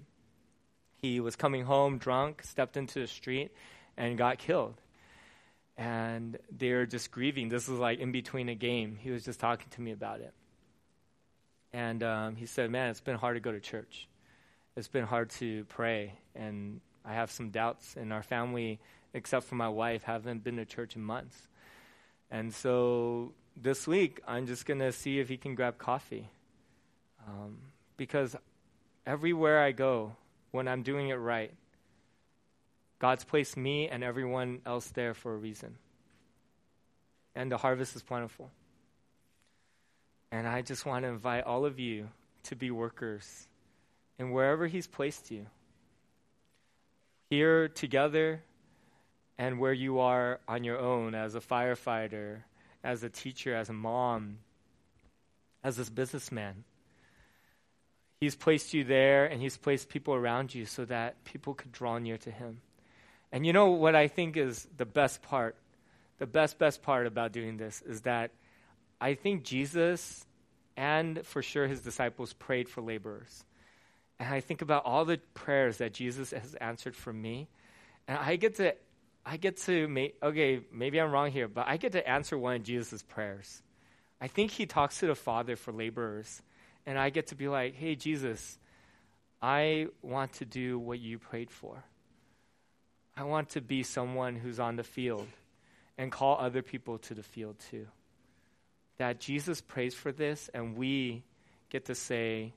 He 0.96 1.20
was 1.20 1.36
coming 1.36 1.64
home 1.64 1.98
drunk, 1.98 2.42
stepped 2.42 2.76
into 2.76 3.00
the 3.00 3.06
street, 3.06 3.52
and 3.96 4.18
got 4.18 4.38
killed. 4.38 4.80
And 5.76 6.38
they're 6.50 6.86
just 6.86 7.12
grieving. 7.12 7.48
This 7.48 7.68
was 7.68 7.78
like 7.78 8.00
in 8.00 8.10
between 8.10 8.48
a 8.48 8.54
game. 8.56 8.98
He 9.00 9.10
was 9.10 9.24
just 9.24 9.38
talking 9.38 9.68
to 9.70 9.80
me 9.80 9.92
about 9.92 10.20
it. 10.20 10.34
And 11.72 12.02
um, 12.02 12.36
he 12.36 12.46
said, 12.46 12.70
Man, 12.70 12.90
it's 12.90 13.00
been 13.00 13.16
hard 13.16 13.36
to 13.36 13.40
go 13.40 13.52
to 13.52 13.60
church 13.60 14.08
it's 14.78 14.86
been 14.86 15.04
hard 15.04 15.28
to 15.28 15.64
pray, 15.64 16.12
and 16.36 16.80
I 17.04 17.14
have 17.14 17.32
some 17.32 17.50
doubts. 17.50 17.96
And 17.96 18.12
our 18.12 18.22
family, 18.22 18.78
except 19.12 19.46
for 19.46 19.56
my 19.56 19.68
wife, 19.68 20.04
haven't 20.04 20.44
been 20.44 20.56
to 20.56 20.64
church 20.64 20.94
in 20.94 21.02
months. 21.02 21.36
And 22.30 22.54
so 22.54 23.32
this 23.60 23.88
week, 23.88 24.20
I'm 24.26 24.46
just 24.46 24.66
going 24.66 24.78
to 24.78 24.92
see 24.92 25.18
if 25.18 25.28
he 25.28 25.36
can 25.36 25.56
grab 25.56 25.78
coffee. 25.78 26.28
Um, 27.26 27.58
because 27.96 28.36
everywhere 29.04 29.58
I 29.58 29.72
go, 29.72 30.14
when 30.52 30.68
I'm 30.68 30.84
doing 30.84 31.08
it 31.08 31.16
right, 31.16 31.52
God's 33.00 33.24
placed 33.24 33.56
me 33.56 33.88
and 33.88 34.04
everyone 34.04 34.60
else 34.64 34.86
there 34.90 35.12
for 35.12 35.34
a 35.34 35.36
reason. 35.36 35.74
And 37.34 37.50
the 37.50 37.56
harvest 37.56 37.96
is 37.96 38.02
plentiful. 38.02 38.48
And 40.30 40.46
I 40.46 40.62
just 40.62 40.86
want 40.86 41.02
to 41.02 41.08
invite 41.08 41.44
all 41.44 41.64
of 41.64 41.80
you 41.80 42.10
to 42.44 42.54
be 42.54 42.70
workers 42.70 43.47
and 44.18 44.32
wherever 44.32 44.66
He's 44.66 44.86
placed 44.86 45.30
you. 45.30 45.46
Here 47.30 47.68
together, 47.68 48.42
and 49.38 49.60
where 49.60 49.72
you 49.72 50.00
are 50.00 50.40
on 50.48 50.64
your 50.64 50.78
own 50.78 51.14
as 51.14 51.34
a 51.34 51.40
firefighter, 51.40 52.38
as 52.82 53.02
a 53.02 53.08
teacher, 53.08 53.54
as 53.54 53.68
a 53.68 53.72
mom, 53.72 54.38
as 55.62 55.76
this 55.76 55.88
businessman. 55.88 56.64
He's 58.20 58.34
placed 58.34 58.74
you 58.74 58.82
there, 58.82 59.26
and 59.26 59.40
He's 59.40 59.56
placed 59.56 59.88
people 59.88 60.14
around 60.14 60.54
you 60.54 60.66
so 60.66 60.84
that 60.86 61.22
people 61.24 61.54
could 61.54 61.70
draw 61.70 61.98
near 61.98 62.18
to 62.18 62.30
Him. 62.30 62.60
And 63.30 63.46
you 63.46 63.52
know 63.52 63.70
what 63.70 63.94
I 63.94 64.08
think 64.08 64.36
is 64.36 64.66
the 64.76 64.86
best 64.86 65.22
part? 65.22 65.54
The 66.18 66.26
best, 66.26 66.58
best 66.58 66.82
part 66.82 67.06
about 67.06 67.30
doing 67.30 67.58
this 67.58 67.82
is 67.82 68.00
that 68.00 68.32
I 69.00 69.14
think 69.14 69.44
Jesus 69.44 70.26
and 70.76 71.24
for 71.24 71.42
sure 71.42 71.66
his 71.66 71.80
disciples 71.80 72.32
prayed 72.32 72.68
for 72.68 72.80
laborers. 72.80 73.44
And 74.20 74.34
I 74.34 74.40
think 74.40 74.62
about 74.62 74.84
all 74.84 75.04
the 75.04 75.18
prayers 75.34 75.78
that 75.78 75.92
Jesus 75.92 76.32
has 76.32 76.54
answered 76.54 76.96
for 76.96 77.12
me. 77.12 77.48
And 78.06 78.18
I 78.18 78.36
get 78.36 78.56
to, 78.56 78.74
I 79.24 79.36
get 79.36 79.58
to 79.58 79.86
make, 79.88 80.16
okay, 80.22 80.60
maybe 80.72 81.00
I'm 81.00 81.12
wrong 81.12 81.30
here, 81.30 81.48
but 81.48 81.68
I 81.68 81.76
get 81.76 81.92
to 81.92 82.08
answer 82.08 82.36
one 82.36 82.56
of 82.56 82.62
Jesus' 82.62 83.02
prayers. 83.02 83.62
I 84.20 84.26
think 84.26 84.50
he 84.50 84.66
talks 84.66 84.98
to 84.98 85.06
the 85.06 85.14
Father 85.14 85.54
for 85.54 85.72
laborers. 85.72 86.42
And 86.86 86.98
I 86.98 87.10
get 87.10 87.28
to 87.28 87.34
be 87.34 87.48
like, 87.48 87.74
hey, 87.74 87.94
Jesus, 87.94 88.58
I 89.42 89.88
want 90.02 90.32
to 90.34 90.44
do 90.44 90.78
what 90.78 90.98
you 90.98 91.18
prayed 91.18 91.50
for. 91.50 91.84
I 93.16 93.24
want 93.24 93.50
to 93.50 93.60
be 93.60 93.82
someone 93.82 94.36
who's 94.36 94.58
on 94.58 94.76
the 94.76 94.84
field 94.84 95.26
and 95.98 96.10
call 96.10 96.38
other 96.40 96.62
people 96.62 96.98
to 96.98 97.14
the 97.14 97.22
field 97.22 97.56
too. 97.70 97.86
That 98.96 99.20
Jesus 99.20 99.60
prays 99.60 99.94
for 99.94 100.12
this, 100.12 100.48
and 100.54 100.76
we 100.76 101.24
get 101.68 101.84
to 101.86 101.94
say, 101.94 102.54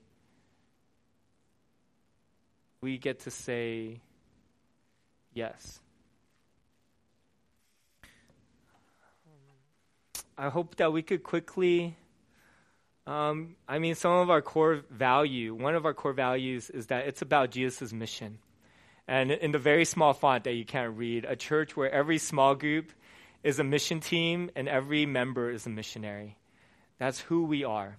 we 2.82 2.98
get 2.98 3.20
to 3.20 3.30
say 3.30 4.00
yes. 5.32 5.78
I 10.36 10.48
hope 10.48 10.76
that 10.76 10.92
we 10.92 11.02
could 11.02 11.22
quickly. 11.22 11.96
Um, 13.06 13.54
I 13.68 13.78
mean, 13.78 13.94
some 13.94 14.12
of 14.12 14.30
our 14.30 14.42
core 14.42 14.80
value, 14.90 15.54
one 15.54 15.76
of 15.76 15.86
our 15.86 15.94
core 15.94 16.12
values 16.12 16.70
is 16.70 16.86
that 16.86 17.06
it's 17.06 17.22
about 17.22 17.52
Jesus' 17.52 17.92
mission. 17.92 18.38
And 19.06 19.30
in 19.30 19.52
the 19.52 19.58
very 19.58 19.84
small 19.84 20.12
font 20.12 20.44
that 20.44 20.54
you 20.54 20.64
can't 20.64 20.96
read, 20.96 21.24
a 21.24 21.36
church 21.36 21.76
where 21.76 21.90
every 21.90 22.18
small 22.18 22.56
group 22.56 22.92
is 23.44 23.60
a 23.60 23.64
mission 23.64 24.00
team 24.00 24.50
and 24.56 24.68
every 24.68 25.06
member 25.06 25.50
is 25.50 25.66
a 25.66 25.70
missionary. 25.70 26.36
That's 26.98 27.20
who 27.20 27.44
we 27.44 27.62
are. 27.62 27.96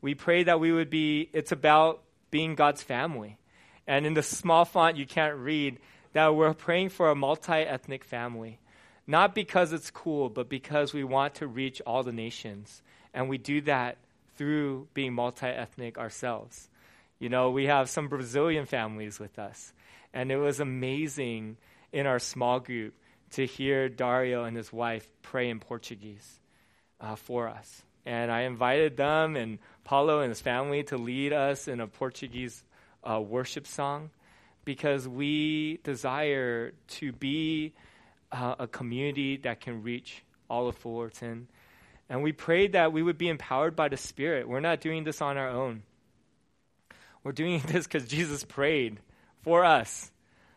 We 0.00 0.14
pray 0.14 0.42
that 0.44 0.58
we 0.58 0.72
would 0.72 0.90
be, 0.90 1.28
it's 1.32 1.52
about 1.52 2.02
being 2.30 2.56
God's 2.56 2.82
family. 2.82 3.38
And 3.86 4.06
in 4.06 4.14
the 4.14 4.22
small 4.22 4.64
font, 4.64 4.96
you 4.96 5.06
can't 5.06 5.36
read 5.36 5.78
that 6.12 6.34
we're 6.34 6.54
praying 6.54 6.90
for 6.90 7.10
a 7.10 7.14
multi 7.14 7.52
ethnic 7.52 8.04
family. 8.04 8.58
Not 9.06 9.34
because 9.34 9.72
it's 9.72 9.90
cool, 9.90 10.30
but 10.30 10.48
because 10.48 10.94
we 10.94 11.04
want 11.04 11.34
to 11.36 11.46
reach 11.46 11.82
all 11.86 12.02
the 12.02 12.12
nations. 12.12 12.82
And 13.12 13.28
we 13.28 13.36
do 13.36 13.60
that 13.62 13.98
through 14.36 14.88
being 14.94 15.12
multi 15.12 15.46
ethnic 15.46 15.98
ourselves. 15.98 16.68
You 17.18 17.28
know, 17.28 17.50
we 17.50 17.66
have 17.66 17.90
some 17.90 18.08
Brazilian 18.08 18.66
families 18.66 19.18
with 19.18 19.38
us. 19.38 19.72
And 20.12 20.32
it 20.32 20.36
was 20.36 20.60
amazing 20.60 21.56
in 21.92 22.06
our 22.06 22.18
small 22.18 22.60
group 22.60 22.94
to 23.32 23.46
hear 23.46 23.88
Dario 23.88 24.44
and 24.44 24.56
his 24.56 24.72
wife 24.72 25.08
pray 25.22 25.50
in 25.50 25.60
Portuguese 25.60 26.40
uh, 27.00 27.16
for 27.16 27.48
us. 27.48 27.82
And 28.06 28.30
I 28.30 28.42
invited 28.42 28.96
them 28.96 29.36
and 29.36 29.58
Paulo 29.82 30.20
and 30.20 30.30
his 30.30 30.40
family 30.40 30.82
to 30.84 30.96
lead 30.96 31.32
us 31.32 31.68
in 31.68 31.80
a 31.80 31.86
Portuguese 31.86 32.62
uh, 33.08 33.20
worship 33.20 33.66
song 33.66 34.10
because 34.64 35.06
we 35.06 35.78
desire 35.84 36.72
to 36.88 37.12
be 37.12 37.74
uh, 38.32 38.54
a 38.58 38.66
community 38.66 39.36
that 39.38 39.60
can 39.60 39.82
reach 39.82 40.22
all 40.48 40.68
of 40.68 40.76
Fullerton. 40.76 41.48
And 42.08 42.22
we 42.22 42.32
prayed 42.32 42.72
that 42.72 42.92
we 42.92 43.02
would 43.02 43.18
be 43.18 43.28
empowered 43.28 43.76
by 43.76 43.88
the 43.88 43.96
Spirit. 43.96 44.48
We're 44.48 44.60
not 44.60 44.80
doing 44.80 45.04
this 45.04 45.22
on 45.22 45.36
our 45.36 45.48
own. 45.48 45.82
We're 47.22 47.32
doing 47.32 47.60
this 47.66 47.86
because 47.86 48.06
Jesus 48.08 48.44
prayed 48.44 49.00
for 49.42 49.64
us 49.64 50.10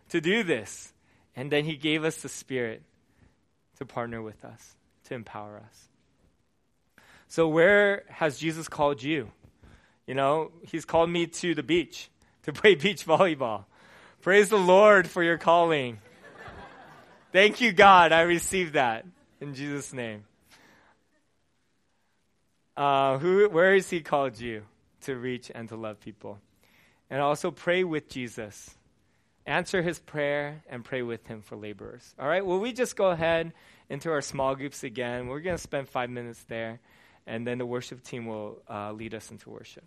to 0.10 0.22
do 0.22 0.44
this. 0.44 0.94
And 1.36 1.52
then 1.52 1.66
He 1.66 1.76
gave 1.76 2.04
us 2.04 2.18
the 2.18 2.30
Spirit 2.30 2.82
to 3.78 3.86
partner 3.86 4.22
with 4.22 4.44
us, 4.44 4.76
to 5.06 5.14
empower 5.14 5.58
us. 5.58 5.88
So, 7.28 7.48
where 7.48 8.04
has 8.10 8.40
Jesus 8.40 8.68
called 8.68 9.04
you? 9.04 9.32
You 10.08 10.16
know, 10.16 10.52
He's 10.64 10.86
called 10.86 11.10
me 11.10 11.28
to 11.28 11.54
the 11.54 11.64
beach 11.64 12.10
to 12.48 12.54
play 12.54 12.76
beach 12.76 13.06
volleyball. 13.06 13.66
Praise 14.22 14.48
the 14.48 14.58
Lord 14.58 15.06
for 15.10 15.22
your 15.22 15.38
calling. 15.38 16.00
Thank 17.34 17.60
you, 17.60 17.74
God. 17.74 18.14
I 18.14 18.22
received 18.22 18.74
that 18.74 19.06
in 19.42 19.54
Jesus' 19.54 19.92
name. 19.92 20.24
Uh, 22.78 23.18
who, 23.18 23.50
where 23.50 23.74
has 23.74 23.90
He 23.90 24.00
called 24.00 24.40
you 24.40 24.64
to 25.02 25.18
reach 25.18 25.52
and 25.54 25.68
to 25.68 25.76
love 25.76 26.00
people? 26.00 26.40
And 27.10 27.20
also 27.20 27.52
pray 27.52 27.84
with 27.84 28.08
Jesus. 28.08 28.74
Answer 29.46 29.82
His 29.82 30.00
prayer 30.00 30.64
and 30.70 30.86
pray 30.86 31.02
with 31.02 31.28
Him 31.28 31.42
for 31.42 31.58
laborers. 31.58 32.16
All 32.18 32.30
right, 32.30 32.46
well, 32.46 32.60
we 32.60 32.72
just 32.72 32.96
go 32.96 33.10
ahead 33.10 33.52
into 33.90 34.10
our 34.10 34.22
small 34.22 34.56
groups 34.56 34.86
again. 34.86 35.28
We're 35.28 35.42
going 35.42 35.58
to 35.58 35.62
spend 35.62 35.90
five 35.90 36.10
minutes 36.10 36.46
there, 36.48 36.80
and 37.26 37.46
then 37.46 37.58
the 37.58 37.66
worship 37.66 38.04
team 38.04 38.26
will 38.26 38.62
uh, 38.70 38.94
lead 38.94 39.14
us 39.14 39.32
into 39.32 39.50
worship. 39.50 39.84